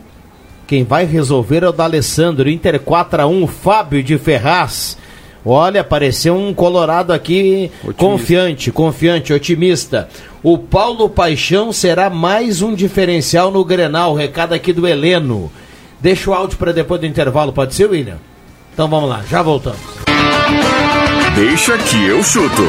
[0.66, 2.50] Quem vai resolver é o D'Alessandro.
[2.50, 4.98] Inter 4x1, Fábio de Ferraz.
[5.46, 10.10] Olha, apareceu um colorado aqui confiante, confiante, otimista.
[10.44, 14.14] O Paulo Paixão será mais um diferencial no Grenal.
[14.14, 15.52] Recado aqui do Heleno.
[16.00, 18.18] Deixa o áudio para depois do intervalo, pode ser, William?
[18.74, 19.80] Então vamos lá, já voltamos.
[21.36, 22.64] Deixa que eu chuto.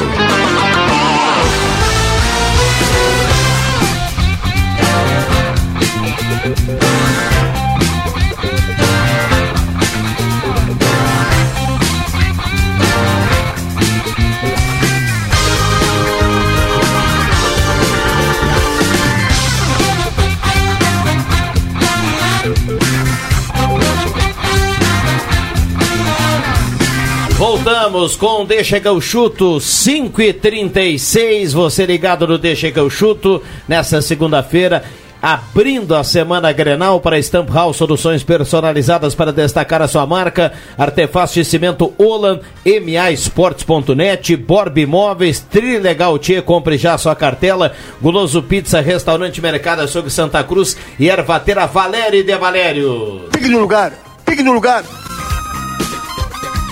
[27.51, 32.89] Voltamos com Deixa que eu chuto 5 e 36 Você ligado no Deixa que eu
[32.89, 34.81] chuto nessa segunda-feira.
[35.21, 40.53] Abrindo a semana Grenal para Stamp House, soluções personalizadas para destacar a sua marca.
[40.77, 47.73] Artefatos de cimento Olan, MAEsportes.net, Borb Imóveis, Trilegal Tia, compre já sua cartela.
[48.01, 53.27] Guloso Pizza, Restaurante Mercado Açougue Santa Cruz e Ervatera Valério de Valério.
[53.29, 53.91] Pique no lugar,
[54.25, 54.85] pique no lugar.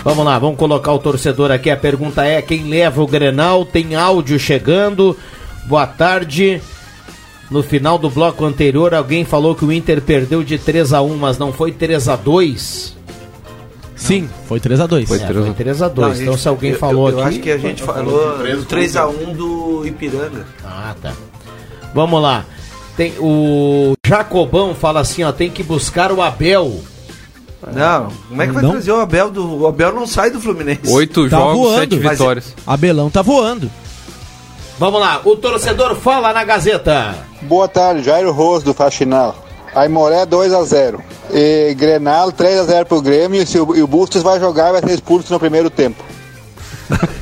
[0.04, 1.70] Vamos lá, vamos colocar o torcedor aqui.
[1.70, 3.66] A pergunta é: quem leva o Grenal?
[3.66, 5.18] Tem áudio chegando.
[5.66, 6.62] Boa tarde.
[7.52, 11.16] No final do bloco anterior, alguém falou que o Inter perdeu de 3 a 1
[11.18, 12.96] mas não foi 3 a 2
[13.96, 15.08] Sim, foi 3x2.
[15.08, 15.20] Foi
[15.56, 17.30] 3 a 2 Não, a Então, gente- se alguém eu- falou eu, eu aqui.
[17.30, 20.46] acho que a gente falou do 3x1 do Ipiranga.
[20.64, 21.12] Ah, tá.
[21.94, 22.46] Vamos lá.
[22.96, 26.80] Tem, o Jacobão fala assim: ó, tem que buscar o Abel.
[27.74, 28.72] Não, como é que vai Não?
[28.72, 29.62] trazer o Abel do.
[29.64, 30.82] O Abel não sai do Fluminense.
[30.88, 31.80] Oito Tá jogos, voando.
[31.80, 32.56] sete Mas- vitórias.
[32.66, 33.70] Abelão tá voando.
[34.80, 37.16] Vamos lá, o torcedor fala na Gazeta.
[37.42, 39.36] Boa tarde, Jairo Rosso do Faxinal.
[39.76, 41.00] Aimoré 2x0.
[41.34, 43.42] E Grenal 3x0 pro Grêmio.
[43.42, 46.02] E, se o, e o Bustos vai jogar vai ser expulso no primeiro tempo.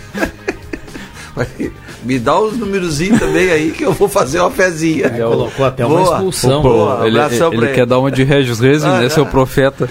[2.04, 5.10] Me dá os númerozinhos também aí que eu vou fazer uma fezinha.
[5.10, 6.16] Colocou até uma Boa.
[6.16, 6.62] expulsão.
[6.62, 9.28] Boa, ele abração ele pra quer dar uma de Regis Rezende, Ah, né, seu ah.
[9.28, 9.90] profeta.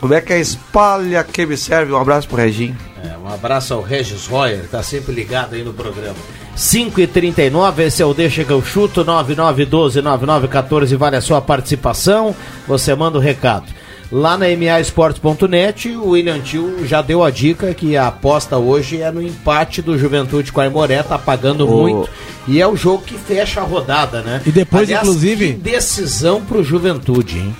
[0.00, 1.92] Como é que é espalha que me serve?
[1.92, 2.76] Um abraço pro Reginho.
[3.04, 6.16] É, um abraço ao Regis Royer, tá sempre ligado aí no programa.
[6.54, 12.34] 5 e 39 esse é o Deixa que eu chuto, 9912-9914, vale a sua participação,
[12.66, 13.66] você manda o recado.
[14.10, 19.10] Lá na maesportes.net, o William Tio já deu a dica que a aposta hoje é
[19.12, 21.82] no empate do Juventude com a Imoré, tá pagando Ô.
[21.82, 22.10] muito.
[22.46, 24.40] E é o jogo que fecha a rodada, né?
[24.46, 27.56] E depois, Aliás, inclusive- que decisão pro Juventude, hein?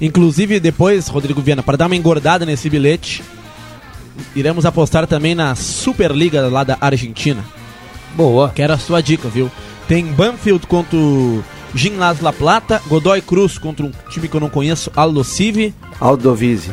[0.00, 3.22] Inclusive, depois, Rodrigo Viana, para dar uma engordada nesse bilhete,
[4.34, 7.44] iremos apostar também na Superliga lá da Argentina.
[8.14, 8.50] Boa.
[8.54, 9.50] Quero a sua dica, viu?
[9.86, 14.48] Tem Banfield contra o Ginlas La Plata, Godoy Cruz contra um time que eu não
[14.48, 15.74] conheço, Aldo Civi.
[16.00, 16.70] Aldovise.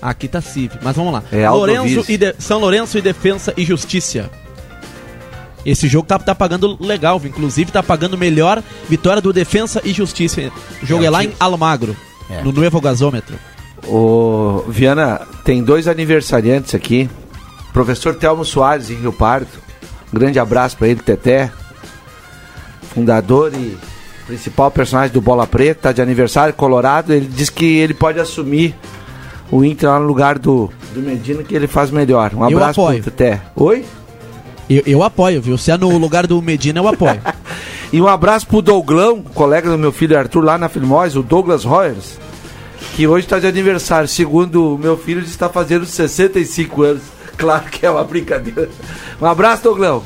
[0.00, 1.22] Aqui tá Civi, mas vamos lá.
[1.32, 4.30] É, Lourenço e De- São Lourenço e Defensa e Justiça.
[5.64, 10.50] Esse jogo tá, tá pagando legal, inclusive tá pagando melhor vitória do Defensa e Justiça.
[10.82, 12.13] O jogo é, lá em Almagro, É.
[12.42, 13.36] no Nuevo Gasômetro.
[13.86, 17.08] O Viana, tem dois aniversariantes aqui.
[17.72, 19.48] Professor Telmo Soares, em Rio Pardo.
[20.12, 21.50] Um grande abraço para ele, Teté.
[22.94, 23.76] Fundador e
[24.26, 27.12] principal personagem do Bola Preta, tá de aniversário, Colorado.
[27.12, 28.74] Ele diz que ele pode assumir
[29.50, 32.32] o Inter lá no lugar do, do Medina, que ele faz melhor.
[32.34, 33.40] Um abraço pro Teté.
[33.56, 33.84] Oi?
[34.70, 35.58] Eu, eu apoio, viu?
[35.58, 37.20] Se é no lugar do Medina, eu apoio.
[37.94, 41.62] E um abraço pro Douglão, colega do meu filho Arthur lá na Filmóis, o Douglas
[41.62, 42.18] Royers,
[42.96, 44.08] que hoje está de aniversário.
[44.08, 47.02] Segundo o meu filho, ele está fazendo 65 anos.
[47.36, 48.68] Claro que é uma brincadeira.
[49.20, 50.02] Um abraço, Douglão.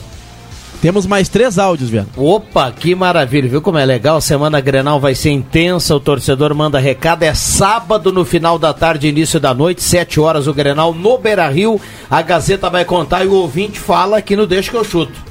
[0.82, 2.06] Temos mais três áudios, velho.
[2.14, 4.20] Opa, que maravilha, viu como é legal?
[4.20, 7.22] Semana Grenal vai ser intensa, o torcedor manda recado.
[7.22, 11.48] É sábado no final da tarde, início da noite, 7 horas o Grenal no Beira
[11.48, 11.80] Rio.
[12.10, 15.27] A Gazeta vai contar e o ouvinte fala aqui no Deixa que eu chuto.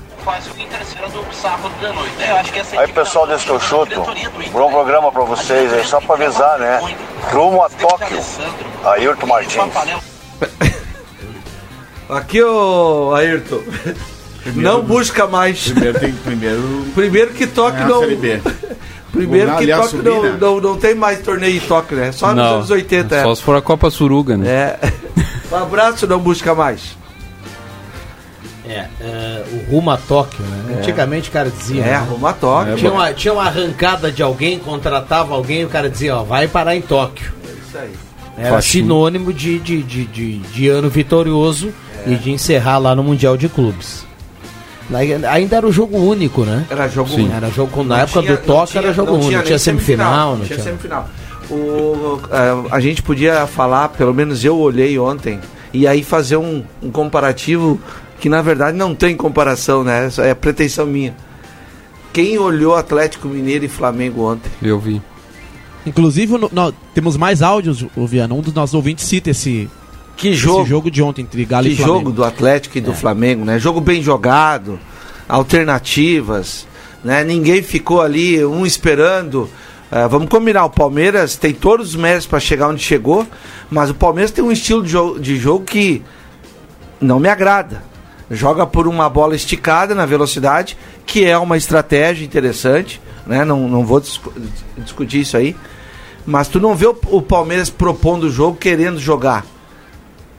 [2.78, 4.04] Aí pessoal desse que eu chuto,
[4.52, 6.80] bom programa pra vocês aí, só pra avisar, né?
[7.32, 8.20] Rumo a Tóquio,
[8.84, 9.64] Ayrton Martins.
[12.10, 13.62] Aqui, ô Ayrton.
[14.56, 15.70] não busca mais.
[15.70, 16.86] Primeiro tem primeiro.
[16.94, 18.02] Primeiro que toque É não.
[19.12, 20.38] Primeiro que toque subir, não, né?
[20.40, 22.12] não, não tem mais torneio em toque, né?
[22.12, 23.16] Só nos Não, anos 80.
[23.16, 23.24] é.
[23.24, 24.48] Só se for a Copa Suruga, né?
[24.48, 24.80] É.
[25.52, 26.98] Um abraço, não busca mais.
[28.70, 30.76] É, é, o rumo a Tóquio, né?
[30.76, 30.80] É.
[30.80, 31.82] Antigamente o cara dizia.
[31.84, 32.06] É, né?
[32.10, 32.76] rumo a Tóquio.
[32.76, 36.76] Tinha uma, tinha uma arrancada de alguém, contratava alguém, o cara dizia, ó, vai parar
[36.76, 37.32] em Tóquio.
[37.68, 37.92] Isso aí.
[38.38, 38.84] Era Faxina.
[38.84, 41.74] sinônimo de, de, de, de, de ano vitorioso
[42.06, 42.12] É.
[42.12, 44.06] e de encerrar lá no Mundial de Clubes.
[45.30, 46.66] Ainda era o jogo único, né?
[46.70, 47.22] Era jogo Sim.
[47.24, 47.36] único.
[47.36, 50.32] Era jogo, na Não época tinha- do Tóquio não era jogo único, não tinha semifinal,
[50.32, 51.10] não não tinha semifinal.
[51.50, 55.40] O, eh, a gente podia falar, pelo menos eu olhei ontem,
[55.74, 57.80] e aí fazer um, um comparativo
[58.20, 60.10] que na verdade não tem comparação, né?
[60.20, 61.16] É pretensão minha.
[62.14, 64.50] Quem olhou Atlético Mineiro e Flamengo ontem?
[64.62, 65.02] Eu vi.
[65.86, 68.34] Inclusive, no- nó- temos mais áudios, o Viana.
[68.34, 69.70] Um dos nossos ouvintes cita esse,
[70.18, 71.98] Que esse jogo, jogo de ontem entre Galo que e Flamengo.
[72.00, 73.60] jogo do Atlético e do Flamengo, né?
[73.60, 74.80] Jogo bem jogado,
[75.30, 76.68] alternativas,
[77.04, 77.24] né?
[77.24, 79.50] Ninguém ficou ali um esperando.
[79.92, 83.26] Ah, vamos combinar, o Palmeiras tem todos os méritos para chegar onde chegou,
[83.70, 86.02] mas o Palmeiras tem um estilo de jogo, de jogo que
[87.00, 87.82] não me agrada.
[88.30, 93.46] Joga por uma bola esticada na velocidade, que é uma estratégia interessante, né?
[93.46, 94.34] Não, não vou discu-
[94.78, 95.56] discutir isso aí.
[96.26, 99.46] Mas tu não vê o, o Palmeiras propondo o jogo, querendo jogar.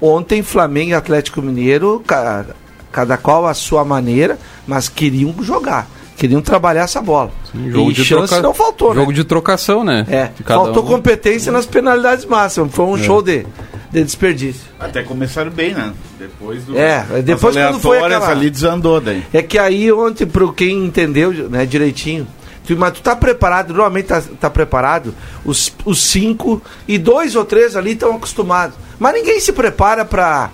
[0.01, 2.45] Ontem, Flamengo e Atlético Mineiro, ca-
[2.93, 5.89] cada qual a sua maneira, mas queriam jogar.
[6.17, 7.31] Queriam trabalhar essa bola.
[7.55, 9.17] Jogo e de chance troca- não faltou, Jogo né?
[9.17, 10.05] de trocação, né?
[10.11, 10.87] É, cada faltou um.
[10.87, 12.73] competência nas penalidades máximas.
[12.75, 13.03] Foi um É.
[13.03, 13.47] show de,
[13.91, 14.63] de desperdício.
[14.79, 15.93] Até começaram bem, né?
[16.19, 16.77] Depois do.
[16.79, 19.25] É, depois as quando foi aquela- ali desandou daí.
[19.33, 22.27] É que aí ontem, para quem entendeu né, direitinho,
[22.67, 27.45] tu, mas tu tá preparado, normalmente tá, tá preparado, os, os cinco e dois ou
[27.45, 28.77] três ali estão acostumados.
[28.99, 30.51] Mas ninguém se prepara para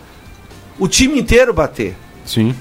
[0.79, 1.97] o time inteiro bater.
[2.25, 2.55] Sim.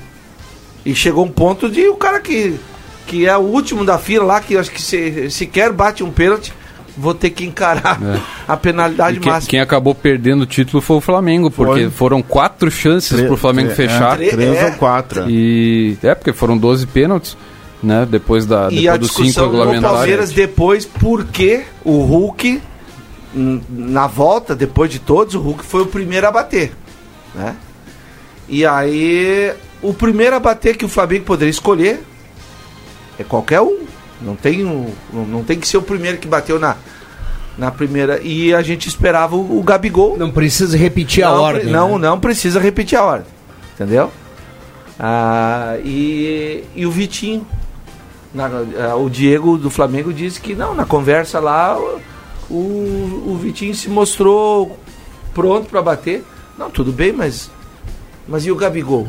[0.86, 2.60] E chegou um ponto de o cara que,
[3.08, 6.52] que é o último da fila lá, que acho que se, sequer bate um pênalti,
[6.98, 8.20] vou ter que encarar É.
[8.48, 9.50] a penalidade E quem, máxima.
[9.50, 11.90] quem acabou perdendo o título foi o Flamengo, porque Foi.
[11.92, 14.22] foram quatro chances Tre- pro Flamengo tre- fechar.
[14.22, 14.66] é, três É.
[14.66, 15.30] ou quatro.
[15.30, 17.36] E é, porque foram 12 pênaltis,
[17.82, 18.08] né?
[18.10, 19.98] Depois da E a depois dos cinco discussão regulamentares.
[19.98, 22.62] Palmeiras depois, porque o Hulk,
[23.70, 26.72] na volta, depois de todos, o Hulk foi o primeiro a bater.
[27.34, 27.56] Né?
[28.48, 29.52] E aí,
[29.82, 32.04] o primeiro a bater que o Flamengo poderia escolher
[33.18, 33.80] é qualquer um.
[34.24, 36.78] Não tem, um- não tem que ser o primeiro que bateu na,
[37.58, 38.20] na primeira.
[38.22, 40.18] E a gente esperava o, o Gabigol.
[40.18, 41.62] Não precisa repetir a não, ordem.
[41.64, 42.08] pre- Não, né?
[42.08, 43.28] não precisa repetir a ordem.
[43.76, 44.10] Entendeu?
[45.00, 47.46] Ah, e, e o Vitinho.
[48.34, 48.50] na-
[48.92, 51.78] ah, o Diego do Flamengo disse que não, na conversa lá,
[52.50, 54.78] o, o Vitinho se mostrou
[55.34, 56.24] pronto para bater.
[56.58, 57.50] Não, tudo bem, mas.
[58.28, 59.08] Mas e o Gabigol?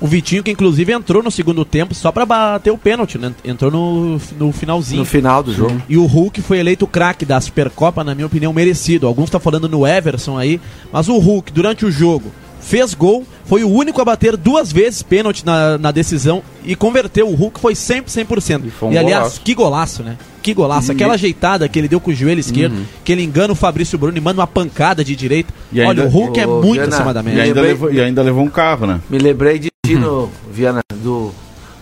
[0.00, 3.32] O Vitinho, que inclusive entrou no segundo tempo só pra bater o pênalti, né?
[3.44, 5.00] Entrou no, no finalzinho.
[5.00, 5.80] No final do jogo.
[5.88, 9.06] E o Hulk foi eleito o craque da Supercopa, na minha opinião, merecido.
[9.06, 10.60] Alguns estão falando no Everson aí,
[10.92, 12.30] mas o Hulk, durante o jogo,
[12.60, 17.28] fez gol, foi o único a bater duas vezes pênalti na, na decisão e converteu.
[17.28, 18.66] O Hulk foi sempre 100%.
[18.66, 19.40] E, foi um aliás, golaço.
[19.42, 20.16] que golaço, né?
[20.46, 20.92] Que golaço.
[20.92, 22.84] Aquela ajeitada que ele deu com o joelho esquerdo, Uhum.
[23.04, 25.52] que ele engana o Fabrício Bruno e manda uma pancada de direita.
[25.72, 27.42] E Olha, ainda- o Hulk é Ô, muito Viana, acima da E média.
[27.42, 29.00] ainda, Lembrei- levou, e ainda levou um carro, né?
[29.10, 31.32] Me lembrei de ti no, Viana, do,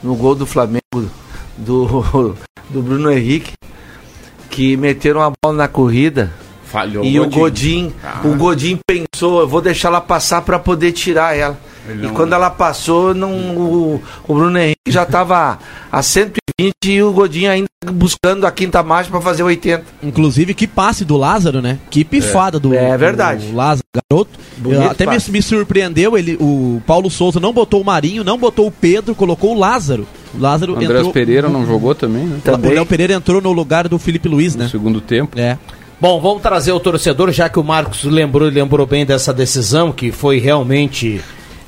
[0.02, 0.80] no gol do Flamengo,
[1.58, 2.34] do,
[2.70, 3.52] do Bruno Henrique,
[4.50, 6.32] que meteram a bola na corrida.
[6.64, 7.90] Falhou e o Godinho.
[7.90, 8.20] Godin, Ah.
[8.24, 11.56] o Godin pensou, eu vou deixar ela passar para poder tirar ela.
[11.88, 15.58] Ele E não- quando ela passou, não, o, o Bruno Henrique já estava
[15.92, 16.02] a
[16.60, 19.82] 120 e o Godin ainda buscando a quinta marcha para fazer 80.
[20.04, 21.80] Inclusive, que passe do Lázaro, né?
[21.90, 23.48] Que pifada do, É verdade.
[23.48, 24.38] do Lázaro, garoto.
[24.58, 28.68] Bonito até me, me surpreendeu, ele, o Paulo Souza não botou o Marinho, não botou
[28.68, 30.06] o Pedro, colocou o Lázaro.
[30.32, 32.38] O Lázaro Andrés entrou, Pereira não jogou também, né?
[32.46, 34.64] O Léo Pereira entrou no lugar do Felipe Luiz, né?
[34.64, 35.38] No segundo tempo.
[35.38, 35.58] É.
[36.00, 40.12] Bom, vamos trazer o torcedor, já que o Marcos lembrou lembrou bem dessa decisão, que
[40.12, 41.20] foi realmente.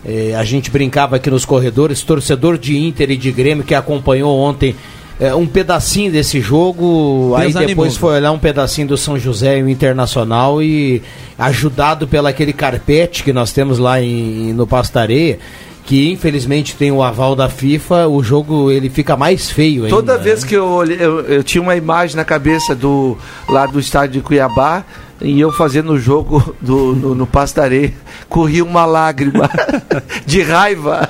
[0.07, 4.39] Eh, a gente brincava aqui nos corredores, torcedor de Inter e de Grêmio que acompanhou
[4.39, 4.77] ontem
[5.19, 7.69] eh, um pedacinho desse jogo, aí Desanimou.
[7.69, 11.03] depois foi olhar um pedacinho do São José e o Internacional e
[11.37, 15.41] ajudado pelo aquele carpete que nós temos lá em, no Pastareia,
[15.85, 19.97] que infelizmente tem o aval da FIFA, o jogo ele fica mais feio ainda.
[19.97, 20.49] Toda vez né?
[20.49, 23.17] que eu, olhei, eu, eu tinha uma imagem na cabeça do
[23.49, 24.85] lá do estádio de Cuiabá
[25.21, 27.95] e eu fazendo o jogo do, no, no Pastarei,
[28.29, 29.49] corria uma lágrima
[30.27, 31.09] de raiva.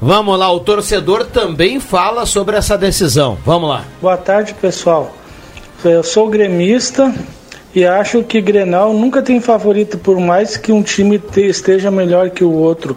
[0.00, 3.38] Vamos lá, o torcedor também fala sobre essa decisão.
[3.44, 3.84] Vamos lá.
[4.00, 5.14] Boa tarde, pessoal.
[5.84, 7.14] Eu sou gremista
[7.74, 12.30] e acho que Grenal nunca tem favorito, por mais que um time te- esteja melhor
[12.30, 12.96] que o outro.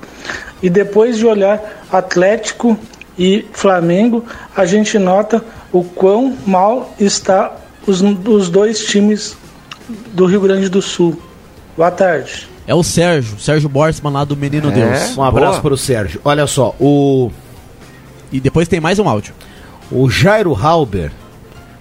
[0.61, 2.77] E depois de olhar Atlético
[3.17, 4.23] e Flamengo,
[4.55, 7.55] a gente nota o quão mal está
[7.87, 9.37] os, os dois times
[10.13, 11.19] do Rio Grande do Sul.
[11.75, 12.47] Boa tarde.
[12.67, 15.17] É o Sérgio, Sérgio Borsman lá do Menino É, Deus.
[15.17, 16.21] Um abraço para o Sérgio.
[16.23, 17.31] Olha só, o.
[18.31, 19.33] E depois tem mais um áudio.
[19.91, 21.11] O Jairo Halber,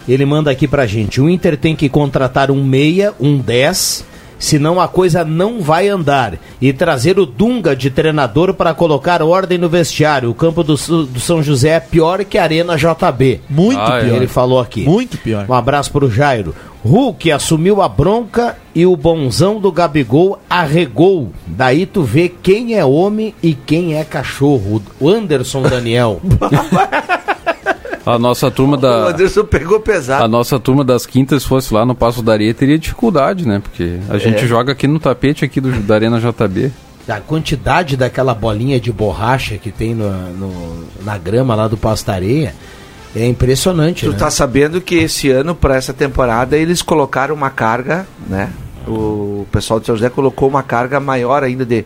[0.08, 4.02] ele manda aqui pra gente: o Inter tem que contratar um meia, um 10,
[4.38, 6.38] senão a coisa não vai andar.
[6.58, 10.30] E trazer o Dunga de treinador para colocar ordem no vestiário.
[10.30, 13.42] O campo do, do São José é pior que a Arena JB.
[13.50, 14.04] Muito Ah, é.
[14.04, 14.16] pior.
[14.16, 14.84] Ele falou aqui.
[14.86, 15.44] Muito pior.
[15.46, 16.54] Um abraço pro Jairo.
[16.84, 21.32] Hulk assumiu a bronca e o bonzão do Gabigol arregou.
[21.46, 24.80] Daí tu vê quem é homem e quem é cachorro.
[25.00, 26.20] O Anderson Daniel.
[28.06, 29.08] A nossa turma O da.
[29.08, 30.24] Anderson pegou pesado.
[30.24, 33.60] A nossa turma das quintas, se fosse lá no Passo da Areia, teria dificuldade, né?
[33.62, 34.46] Porque a gente É.
[34.46, 36.72] joga aqui no tapete aqui do, da Arena JB.
[37.06, 42.54] A quantidade daquela bolinha de borracha que tem no, no- na grama lá do Pastareia
[43.16, 44.04] é impressionante.
[44.06, 44.18] Tu né?
[44.18, 48.50] tá sabendo que esse ano, para essa temporada, eles colocaram uma carga, né?
[48.86, 51.84] O pessoal de São José colocou uma carga maior ainda de,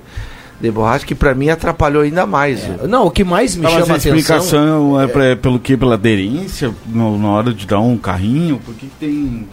[0.60, 2.60] de borracha, que para mim atrapalhou ainda mais.
[2.88, 4.16] Não, o que mais me mas chama a a atenção.
[4.16, 5.76] explicação é, pra- pelo que?
[5.76, 6.72] Pela aderência?
[6.86, 8.60] no- na hora de dar um carrinho?
[8.64, 9.46] Por que tem.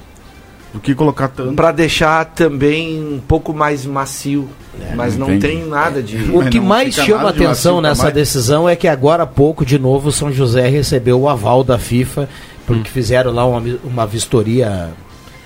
[0.72, 1.54] Por que colocar tanto?
[1.54, 4.48] Para deixar também um pouco mais macio.
[4.96, 5.58] mas não entendi.
[5.58, 6.18] tem nada de.
[6.32, 8.14] O que não mais chama atenção nessa mais.
[8.14, 11.80] decisão é que agora há pouco, de novo, o São José recebeu o aval da
[11.80, 12.30] FIFA,
[12.68, 14.90] porque fizeram lá uma, uma vistoria,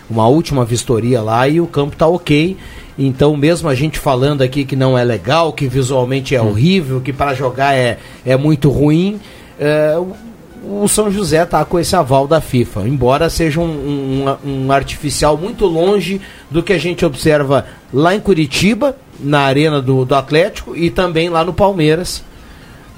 [0.10, 2.58] uma última vistoria lá e o campo tá ok.
[2.98, 7.12] Então, mesmo a gente falando aqui que não é legal, que visualmente é horrível, que
[7.12, 9.20] para jogar é, é muito ruim,
[9.60, 9.98] é,
[10.64, 13.66] o- São José tá com esse aval da FIFA, embora seja um,
[14.44, 19.82] um- um artificial muito longe do que a gente observa lá em Curitiba, na arena
[19.82, 22.24] do, do Atlético, e também lá no Palmeiras,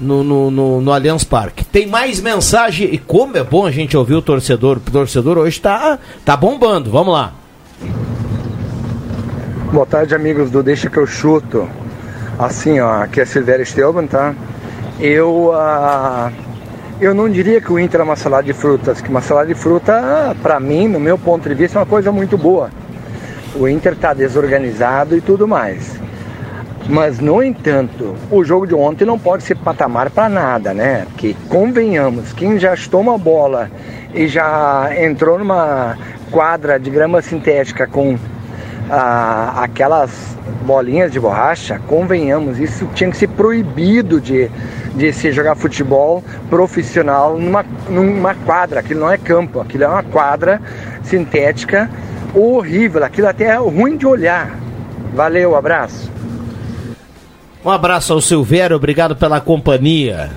[0.00, 1.64] no, no, no, no Allianz Parque.
[1.64, 5.60] Tem mais mensagem, e como é bom a gente ouvir o torcedor, o torcedor hoje
[5.60, 7.32] tá, tá bombando, vamos lá.
[9.72, 11.68] Boa tarde, amigos do Deixa que eu chuto.
[12.38, 14.34] Assim, ó, aqui é Silvério Stelman, tá?
[15.00, 16.30] Eu, ah,
[17.00, 19.54] eu não diria que o Inter é uma salada de frutas, que uma salada de
[19.54, 22.70] fruta, pra mim, no meu ponto de vista, é uma coisa muito boa.
[23.54, 25.98] O Inter tá desorganizado e tudo mais.
[26.88, 31.04] Mas, no entanto, o jogo de ontem não pode ser patamar para nada, né?
[31.10, 33.70] Porque, convenhamos, quem já chutou uma bola
[34.14, 35.98] e já entrou numa
[36.30, 38.16] quadra de grama sintética com
[38.88, 44.50] ah, aquelas bolinhas de borracha, convenhamos, isso tinha que ser proibido de,
[44.96, 48.80] de se jogar futebol profissional numa, numa quadra.
[48.80, 50.60] Aquilo não é campo, aquilo é uma quadra
[51.04, 51.88] sintética
[52.34, 54.58] horrível, aquilo até é ruim de olhar.
[55.14, 56.10] Valeu, abraço.
[57.64, 60.30] Um abraço ao Silvério, obrigado pela companhia.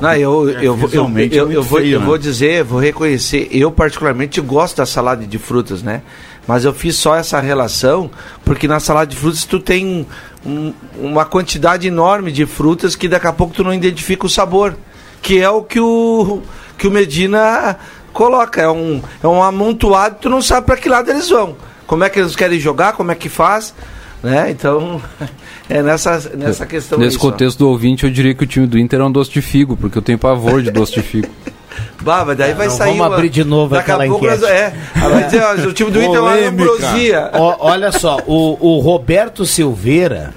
[0.00, 2.06] Não, eu, eu, eu, eu, é eu, muito eu vou, eu né?
[2.06, 6.02] vou dizer, vou reconhecer, eu particularmente gosto da salada de frutas, né?
[6.46, 8.10] Mas eu fiz só essa relação
[8.44, 10.06] porque na salada de frutas tu tem
[10.44, 14.76] um- uma quantidade enorme de frutas que daqui a pouco tu não identifica o sabor,
[15.22, 16.42] que é o que o
[16.76, 17.76] que o Medina
[18.12, 18.60] coloca.
[18.60, 21.56] É um, é um amontoado, tu não sabe para que lado eles vão.
[21.86, 23.74] Como é que eles querem jogar, como é que faz.
[24.22, 24.50] Né?
[24.50, 25.00] Então,
[25.68, 29.00] é nessa, nessa questão Nesse contexto do ouvinte, eu diria que o time do Inter
[29.00, 31.28] é um doce de figo, porque eu tenho pavor de doce de figo.
[32.02, 32.96] Bah, mas daí vai não, sair.
[32.98, 34.44] vamos abrir de novo daqui aquela pouco enquete.
[34.44, 37.30] é, Aí vai dizer, ó, o time do Inter é uma ambrosia.
[37.60, 40.32] Olha só, o, o Roberto Silveira.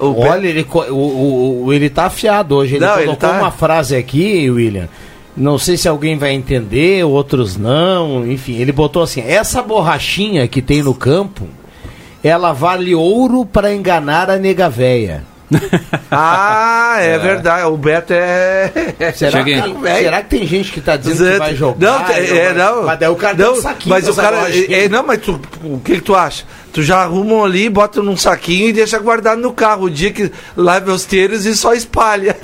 [0.00, 2.76] olha, ele, o, o- o- ele tá afiado hoje.
[2.76, 4.88] Ele Não, ele colocou tá- uma frase aqui, William.
[5.36, 8.26] Não sei se alguém vai entender, outros não.
[8.26, 11.46] Enfim, ele botou assim: essa borrachinha que tem no campo,
[12.22, 15.22] ela vale ouro para enganar a nega véia.
[16.10, 17.18] Ah, é, É.
[17.18, 17.64] verdade.
[17.66, 18.70] O Beto é.
[19.16, 21.78] Será, que, tem- será que tem gente que tá dizendo que vai jogar?
[21.78, 22.82] Não, é, não.
[22.84, 24.36] Mas daí o cara não, tem um saquinho Mas o cara.
[24.70, 26.44] É, não, mas tu, o que, que tu acha?
[26.72, 29.84] Tu já arruma ali, bota num saquinho e deixa guardado no carro.
[29.84, 32.34] O dia que leva os telhos e só espalha.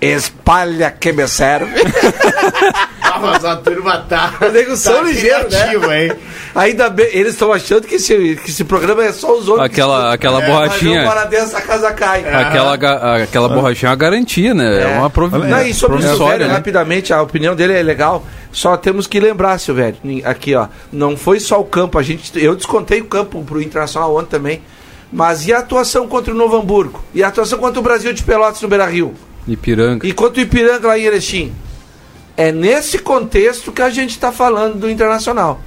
[0.00, 1.72] Espalha que me serve.
[3.10, 4.34] Ah, mas a turma tá.
[4.40, 6.04] Os negros são tá ligeiros, né?
[6.06, 6.12] hein?
[6.54, 9.64] Ainda bem, eles estão achando que esse, que esse programa é só os homens.
[9.64, 11.04] Aquela- que- aquela É, borrachinha.
[11.04, 12.20] Mas para dentro, a casa cai.
[12.28, 14.82] Aquela, ga- aquela borrachinha é uma garantia, né?
[14.82, 16.52] É, uma provi Não, e sobre o Silvério, né?
[16.52, 18.24] rapidamente, a opinião dele é legal.
[18.58, 20.66] Só temos que lembrar, Silvério, aqui, ó.
[20.92, 22.32] Não foi só o campo, a gente.
[22.42, 24.62] Eu descontei o campo pro Internacional ontem também.
[25.12, 27.00] Mas e a atuação contra o Novo Hamburgo?
[27.14, 29.14] E a atuação contra o Brasil de Pelotas no Beira Rio?
[29.46, 30.04] Ipiranga.
[30.04, 31.52] E contra o Ipiranga lá em Erechim?
[32.36, 35.60] É nesse contexto que a gente está falando do Internacional.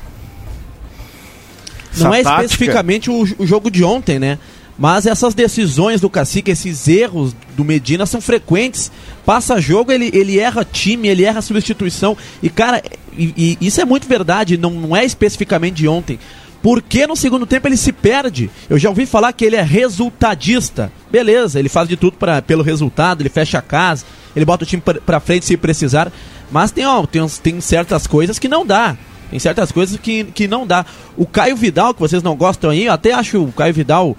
[1.98, 4.38] Não Essa é tática- especificamente o, o jogo de ontem, né?
[4.78, 8.92] Mas essas decisões do Cacique, esses erros do Medina são frequentes.
[9.26, 12.18] Passa jogo, ele, ele erra time, ele erra substituição.
[12.42, 12.82] E, cara,
[13.16, 16.20] e, e isso é muito verdade, não, não é especificamente de ontem.
[16.62, 18.50] Porque no segundo tempo ele se perde?
[18.70, 20.92] Eu já ouvi falar que ele é resultadista.
[21.10, 24.06] Beleza, ele faz de tudo pra, pelo resultado, ele fecha a casa,
[24.36, 26.12] ele bota o time pra, pra frente se precisar.
[26.52, 28.96] Mas tem, ó, tem, tem certas coisas que não dá.
[29.32, 30.86] Tem certas coisas que, que não dá.
[31.16, 34.16] O Caio Vidal, que vocês não gostam aí, eu até acho o Caio Vidal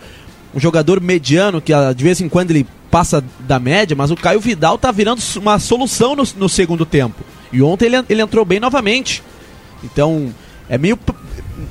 [0.55, 4.17] um jogador mediano que ah, de vez em quando ele passa da média, mas o
[4.17, 7.25] Caio Vidal tá virando uma solução no, no segundo tempo.
[7.51, 9.23] E ontem ele, ele entrou bem novamente.
[9.83, 10.33] Então,
[10.69, 10.99] é meio.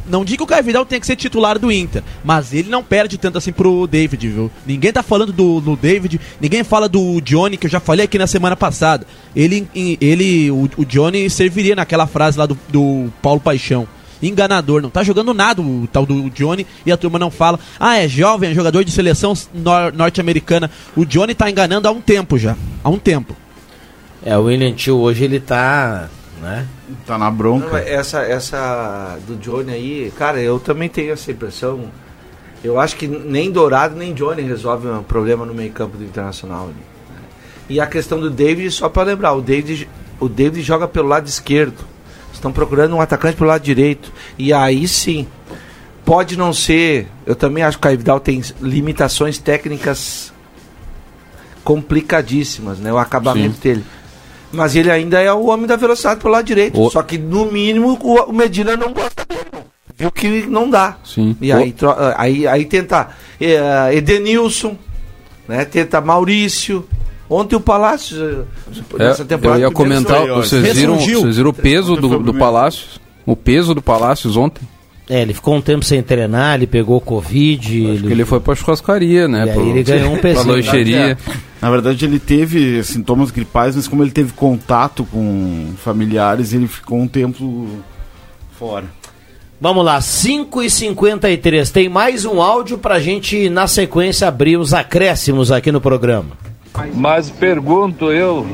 [0.07, 2.83] Não digo que o Caio Vidal tem que ser titular do Inter, mas ele não
[2.83, 4.51] perde tanto assim pro David, viu?
[4.65, 8.17] Ninguém tá falando do, do David, ninguém fala do Johnny, que eu já falei aqui
[8.17, 9.05] na semana passada.
[9.35, 9.67] Ele,
[9.99, 13.87] ele o, o Johnny serviria naquela frase lá do, do Paulo Paixão.
[14.21, 17.59] Enganador, não tá jogando nada o tal do Johnny e a turma não fala.
[17.79, 20.69] Ah, é jovem, é jogador de seleção nor- norte-americana.
[20.95, 22.55] O Johnny tá enganando há um tempo já.
[22.83, 23.35] Há um tempo.
[24.23, 26.07] É, o William Tio hoje ele tá.
[26.41, 26.65] Né?
[27.05, 27.67] Tá na Não, bronca.
[27.71, 31.85] mas essa, essa do Johnny aí, cara, eu também tenho essa impressão.
[32.63, 36.67] Eu acho que nem Dourado nem Johnny resolve um problema no meio-campo do Internacional.
[36.67, 36.73] né?
[37.69, 39.87] E a questão do David, só para lembrar, o David,
[40.19, 41.90] o David joga pelo lado esquerdo.
[42.41, 44.11] Estão procurando um atacante pelo lado direito.
[44.35, 45.27] E aí sim,
[46.03, 47.07] pode não ser.
[47.23, 50.33] Eu também acho que o Caio Vidal tem limitações técnicas
[51.63, 52.91] complicadíssimas, né?
[52.91, 53.61] O acabamento Sim.
[53.61, 53.85] dele.
[54.51, 56.81] Mas ele ainda é o homem da velocidade pelo lado direito.
[56.81, 59.63] O- Só que, no mínimo, o, o Medina não gosta dele.
[59.95, 60.97] Viu que não dá.
[61.05, 61.37] Sim.
[61.39, 64.75] E aí, tro- aí, aí tenta eh, Edenilson,
[65.47, 65.63] né?
[65.63, 66.87] tenta Maurício.
[67.33, 68.45] Ontem o Palácio,
[68.99, 69.61] É, nessa eu temporada.
[69.61, 72.99] ia primeiro comentar, foi- vocês viram, vocês viram o peso do, do Palácios?
[73.25, 74.61] O peso do Palácios ontem?
[75.09, 77.91] É, ele ficou um tempo sem treinar, ele pegou Covid.
[77.93, 79.45] Acho que ele foi pra churrascaria, né?
[79.45, 80.47] E aí pro- ele ganhou um Pra pezinho.
[80.55, 81.17] lancheria.
[81.61, 86.99] Na verdade, ele teve sintomas gripais, mas como ele teve contato com familiares, ele ficou
[86.99, 87.67] um tempo
[88.59, 88.85] fora.
[89.59, 94.73] Vamos lá, 5 e 53 Tem mais um áudio pra gente, na sequência, abrir os
[94.73, 96.31] acréscimos aqui no programa.
[96.93, 98.45] Mas pergunto eu,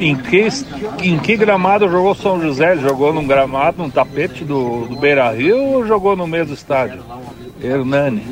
[0.00, 0.48] em que,
[1.02, 2.76] em que gramado jogou São José?
[2.76, 7.02] Jogou num gramado, num tapete do, do Beira Rio ou jogou no mesmo estádio?
[7.62, 8.22] Hernani.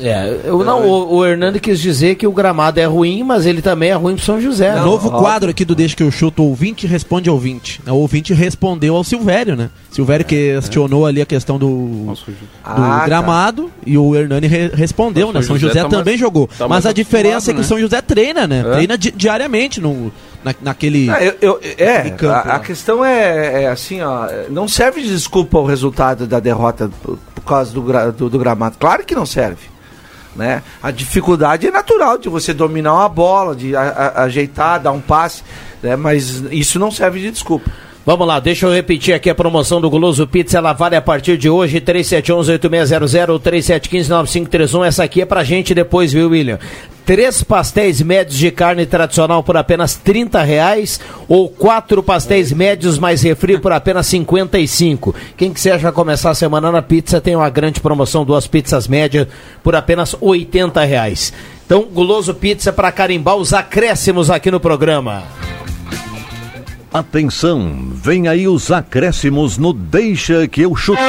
[0.00, 3.60] É, eu, não, o, o Hernando quis dizer que o gramado é ruim, mas ele
[3.60, 4.72] também é ruim pro São José.
[4.74, 4.80] né?
[4.80, 7.80] Novo quadro aqui do Deixa que eu chuto, ouvinte responde ouvinte.
[7.86, 9.70] O ouvinte respondeu ao Silvério, né?
[9.90, 12.14] Silvério questionou ali a questão do, do
[12.64, 13.06] Ah, tá.
[13.06, 15.42] gramado e o Hernani re- respondeu, O né?
[15.42, 16.48] São José José, tá também mais- jogou.
[16.56, 18.60] tá Mas a diferença é que o São José treina, né?
[18.60, 18.70] É.
[18.72, 20.12] Treina di- diariamente no,
[20.44, 21.10] na, naquele.
[21.10, 22.58] Ah, eu- eu- é, naquele campo a, a lá.
[22.60, 27.42] questão é, é assim, ó, não serve de desculpa o resultado da derrota por, por
[27.44, 28.76] causa do, gra- do, do gramado.
[28.78, 29.62] Claro que não serve.
[30.38, 30.62] Né?
[30.80, 33.82] A dificuldade é natural de você dominar uma bola, de a-
[34.14, 35.42] a- ajeitar, dar um passe,
[35.82, 35.96] né?
[35.96, 37.68] mas isso não serve de desculpa.
[38.08, 40.56] Vamos lá, deixa eu repetir aqui a promoção do Guloso Pizza.
[40.56, 44.86] Ela vale a partir de hoje, 3711-8600 ou 3715-9531.
[44.86, 46.58] Essa aqui é pra gente depois, viu, William?
[47.04, 50.98] Três pastéis médios de carne tradicional por apenas 30 reais
[51.28, 55.14] ou quatro pastéis médios mais refri por apenas 55.
[55.36, 59.28] Quem quiser já começar a semana na pizza tem uma grande promoção, duas pizzas médias
[59.62, 61.30] por apenas 80 reais.
[61.66, 65.24] Então, Guloso Pizza para carimbar os acréscimos aqui no programa.
[66.92, 71.02] Atenção, vem aí os acréscimos no Deixa que eu chuto.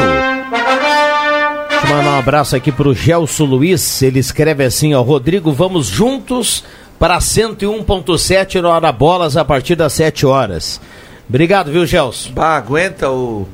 [1.70, 4.02] Deixa eu mandar um abraço aqui pro Gelson Luiz.
[4.02, 6.66] Ele escreve assim, ó, Rodrigo, vamos juntos
[7.00, 10.82] para 101.7 no Hora Bolas a partir das 7 horas.
[11.30, 12.32] Obrigado, viu, Gelson?
[12.34, 13.48] Bah, aguenta o.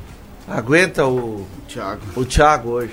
[0.48, 1.46] Aguenta o.
[1.76, 2.00] Thiago.
[2.16, 2.90] O Thiago hoje.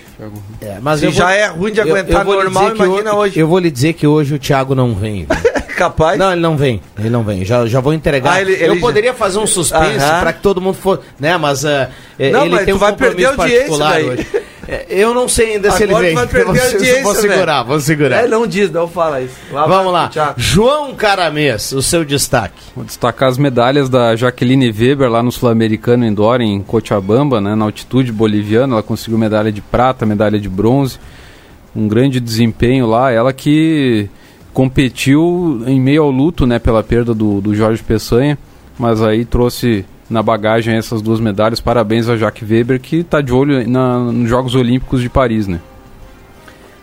[0.61, 3.39] É, mas Se eu vou- já é ruim de eu- aguentar eu normal, imagina hoje.
[3.39, 5.25] Eu vou lhe dizer que hoje o Thiago não vem.
[5.77, 6.19] Capaz?
[6.19, 6.81] Não, ele não vem.
[6.99, 7.43] Ele não vem.
[7.43, 8.33] Já, já vou entregar.
[8.33, 10.19] Ah, ele- eu ele poderia já- fazer um suspense Aham.
[10.19, 11.35] para que todo mundo for, né?
[11.37, 11.89] Mas eh,
[12.31, 14.27] Não, ele mas tem tu um vai compromisso perder audiência particular hoje.
[14.67, 16.13] Eh, Eu não sei ainda se ele Agora vem.
[16.15, 17.67] tu vai perder vou, vou segurar, velho.
[17.67, 18.23] vou segurar.
[18.23, 19.35] É, não diz, não fala isso.
[19.51, 20.07] Lá Vamos lá.
[20.09, 20.33] Thiago.
[20.37, 22.55] João Caramês, o seu destaque.
[22.75, 27.65] Vou destacar as medalhas da Jaqueline Weber lá no Sul-Americano Indoor em Cochabamba, né, na
[27.65, 28.73] altitude boliviana.
[28.75, 30.97] Ela conseguiu medalha de prata, medalha de bronze.
[31.75, 33.11] Um grande desempenho lá.
[33.11, 34.07] Ela que
[34.53, 38.37] competiu em meio ao luto né, pela perda do, do Jorge Peçanha,
[38.77, 39.83] mas aí trouxe
[40.13, 41.59] na bagagem essas duas medalhas.
[41.59, 45.47] Parabéns a Jaque Weber, que está de olho na, nos Jogos Olímpicos de Paris.
[45.47, 45.59] Né?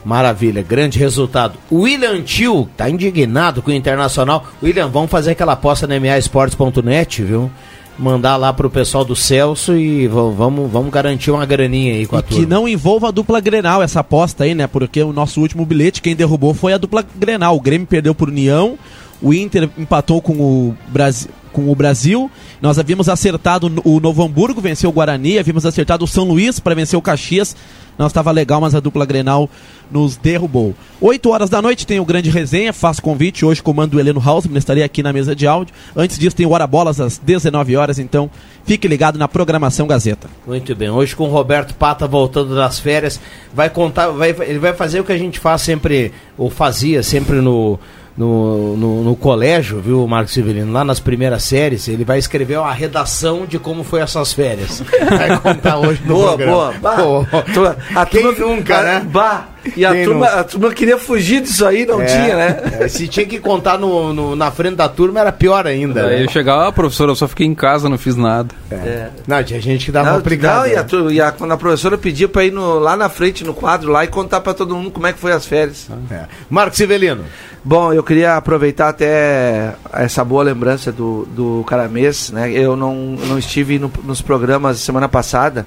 [0.05, 1.55] Maravilha, grande resultado.
[1.71, 4.45] O William Tio tá indignado com o Internacional.
[4.63, 7.51] William, vamos fazer aquela aposta na MAEsportes.net, viu?
[7.99, 12.21] Mandar lá pro pessoal do Celso e vamos, vamos garantir uma graninha aí com a
[12.21, 12.47] E que turma.
[12.49, 14.67] não envolva a dupla Grenal essa aposta aí, né?
[14.67, 17.55] Porque o nosso último bilhete, quem derrubou foi a dupla Grenal.
[17.57, 18.79] O Grêmio perdeu por União,
[19.21, 21.29] o Inter empatou com o Brasil.
[21.53, 22.31] Com o Brasil,
[22.63, 26.75] nós havíamos acertado o Novo Hamburgo, venceu o Guarani, havíamos acertado o São Luís para
[26.75, 27.57] vencer o Caxias.
[28.01, 29.51] Não estava legal, mas a dupla Grenal
[29.91, 30.75] nos derrubou.
[31.03, 34.57] 8 horas da noite tem o grande resenha, faço convite hoje comando o Heleno Hausmann,
[34.57, 35.75] estarei aqui na mesa de áudio.
[35.95, 38.31] Antes disso tem o Hora Bolas às 19 horas, então
[38.65, 40.31] fique ligado na programação Gazeta.
[40.47, 43.21] Muito bem, hoje com o Roberto Pata voltando das férias,
[43.53, 47.37] vai contar, vai, ele vai fazer o que a gente faz sempre, ou fazia sempre
[47.37, 47.79] no,
[48.17, 50.73] no, no, no colégio, viu, Marcos Severino?
[50.73, 54.83] Lá nas primeiras séries, ele vai escrever uma redação de como foi essas férias.
[55.11, 56.53] Vai contar hoje no Boa, programa.
[56.53, 56.75] boa.
[56.81, 59.07] Bah, Pô, tu- a quem nunca, né?
[59.11, 62.61] Bah, e a turma, a turma queria fugir disso aí, não É, tinha, né?
[62.81, 66.07] é, se tinha que contar no, no- na frente da turma, era pior ainda.
[66.07, 66.25] Aí né?
[66.25, 68.55] eu chegava, ah, professor, eu só fiquei em casa, não fiz nada.
[68.71, 69.09] É.
[69.27, 70.61] Não, tinha gente que dava Não, brigada.
[70.61, 70.87] não, e, a, né?
[70.89, 73.91] tu- e a- quando a professora pedia pra ir no- lá na frente, no quadro,
[73.91, 75.89] lá e contar pra todo mundo como é que foi as férias.
[76.11, 76.25] É.
[76.49, 77.25] Marcos Sivelino.
[77.63, 82.51] Bom, eu queria aproveitar até essa boa lembrança do, do Caramês, né?
[82.51, 82.95] Eu não,
[83.27, 85.67] não estive no- nos programas semana passada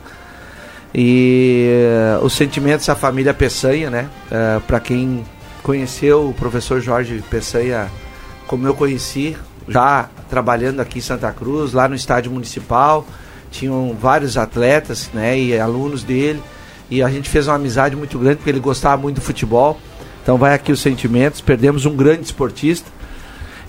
[0.93, 4.09] e eh, os sentimentos da família Peçanha, né?
[4.67, 5.23] para quem
[5.61, 7.89] conheceu o professor Jorge Peçanha,
[8.47, 9.35] como eu conheci,
[9.67, 13.05] já trabalhando aqui em Santa Cruz, lá no estádio municipal,
[13.49, 15.39] tinham vários atletas, né?
[15.39, 16.41] E alunos dele
[16.93, 19.79] e a gente fez uma amizade muito grande porque ele gostava muito do futebol.
[20.21, 21.41] Então vai aqui os sentimentos.
[21.41, 22.89] Perdemos um grande esportista.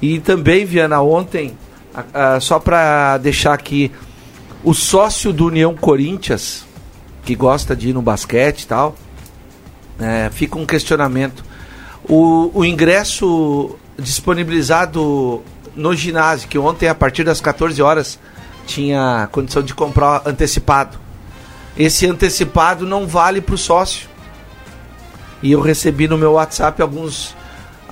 [0.03, 1.57] E também, Viana, ontem,
[2.41, 3.91] só para deixar aqui,
[4.63, 6.64] o sócio do União Corinthians,
[7.25, 8.95] que gosta de ir no basquete e tal,
[9.99, 11.45] é, fica um questionamento.
[12.09, 15.43] O, o ingresso disponibilizado
[15.75, 18.19] no ginásio, que ontem, a partir das 14 horas,
[18.67, 20.99] tinha condição de comprar antecipado.
[21.77, 24.09] Esse antecipado não vale para o sócio.
[25.43, 27.35] E eu recebi no meu WhatsApp alguns,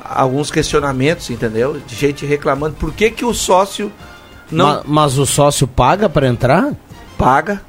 [0.04, 1.80] alguns questionamentos, entendeu?
[1.86, 3.92] De gente reclamando por que, que o sócio
[4.50, 6.72] não Ma- mas o sócio paga para entrar?
[7.18, 7.62] paga.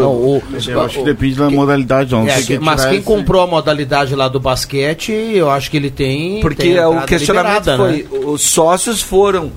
[0.00, 2.26] Não, o- Eu acho que depende da modalidade, não.
[2.28, 5.90] É, que mas quem esse- comprou a modalidade lá do basquete, eu acho que ele
[5.90, 6.40] tem.
[6.40, 8.26] Porque tem o questionamento liberada, foi: né?
[8.26, 9.52] os sócios foram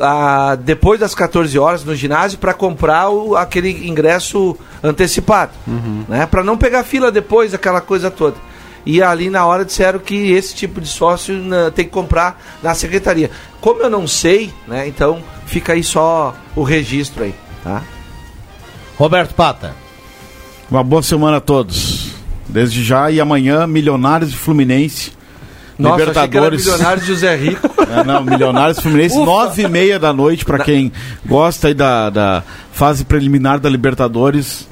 [0.00, 5.52] ah, depois das 14 horas no ginásio para comprar o, aquele ingresso antecipado,
[6.08, 6.26] né?
[6.26, 8.36] Para não pegar fila depois, aquela coisa toda.
[8.86, 12.74] E ali na hora disseram que esse tipo de sócio né, tem que comprar na
[12.74, 13.30] secretaria.
[13.60, 14.88] Como eu não sei, né?
[14.88, 17.82] Então fica aí só o registro aí, tá?
[19.00, 19.72] Roberto Pata.
[20.70, 22.10] Uma boa semana a todos.
[22.46, 25.12] Desde já e amanhã, Milionários e Fluminense.
[25.78, 26.64] Nossa, achei que era Libertadores.
[26.66, 27.70] Milionários de José Rico.
[27.90, 30.92] É, não, Milionários e Fluminense, nove e meia da noite, pra quem
[31.26, 32.42] gosta aí da, da
[32.72, 34.68] fase preliminar da Libertadores.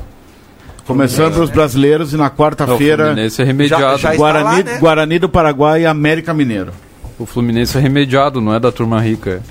[0.86, 3.82] Começando pelos brasileiros e na quarta-feira, Fluminense é remediado.
[3.98, 4.78] Já- já- Guarani, lá, né?
[4.78, 6.72] Guarani do Paraguai e América Mineiro.
[7.18, 9.42] O Fluminense é remediado, não é da turma rica.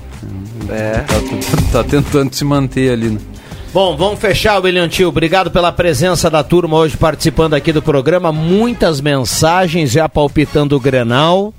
[0.70, 0.92] É.
[1.00, 3.18] Tá, tá- tá tentando se manter ali, né?
[3.72, 5.08] Bom, vamos fechar, William Tio.
[5.08, 8.32] Obrigado pela presença da turma hoje participando aqui do programa.
[8.32, 11.52] Muitas mensagens já palpitando o Grenal.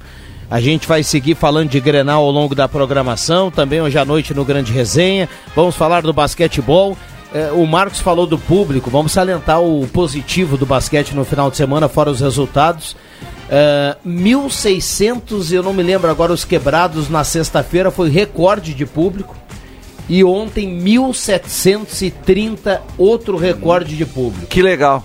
[0.49, 4.33] A gente vai seguir falando de Grenal ao longo da programação, também hoje à noite
[4.33, 5.29] no Grande Resenha.
[5.55, 6.97] Vamos falar do basquetebol.
[7.31, 11.57] É, o Marcos falou do público, vamos salientar o positivo do basquete no final de
[11.57, 12.97] semana, fora os resultados.
[13.47, 19.35] É, 1.600, eu não me lembro agora, os quebrados na sexta-feira foi recorde de público.
[20.09, 24.47] E ontem, 1.730, outro recorde de público.
[24.47, 25.03] Que legal.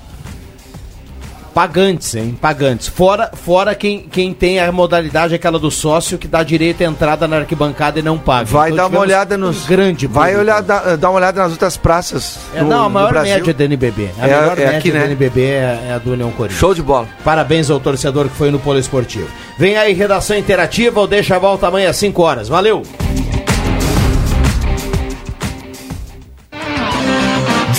[1.55, 2.37] Pagantes, hein?
[2.41, 2.89] Pagantes.
[2.89, 7.29] Fora, fora quem, quem tem a modalidade aquela do sócio que dá direito à entrada
[7.29, 8.47] na arquibancada e não paga.
[8.47, 9.65] Vai Então dar uma olhada um nos.
[9.65, 12.41] grande Vai olhar, dar, dar uma olhada nas outras praças.
[12.53, 14.11] É, do, não, a do maior média da NBB.
[14.19, 15.05] A É, maior é média aqui, né?
[15.05, 16.59] NBB é, é a do União Corinthians.
[16.59, 17.07] Show de bola.
[17.23, 19.29] Parabéns ao torcedor que foi no Polo Esportivo.
[19.57, 22.49] Vem aí, redação interativa, ou deixa a volta amanhã às 5 horas.
[22.49, 22.83] Valeu!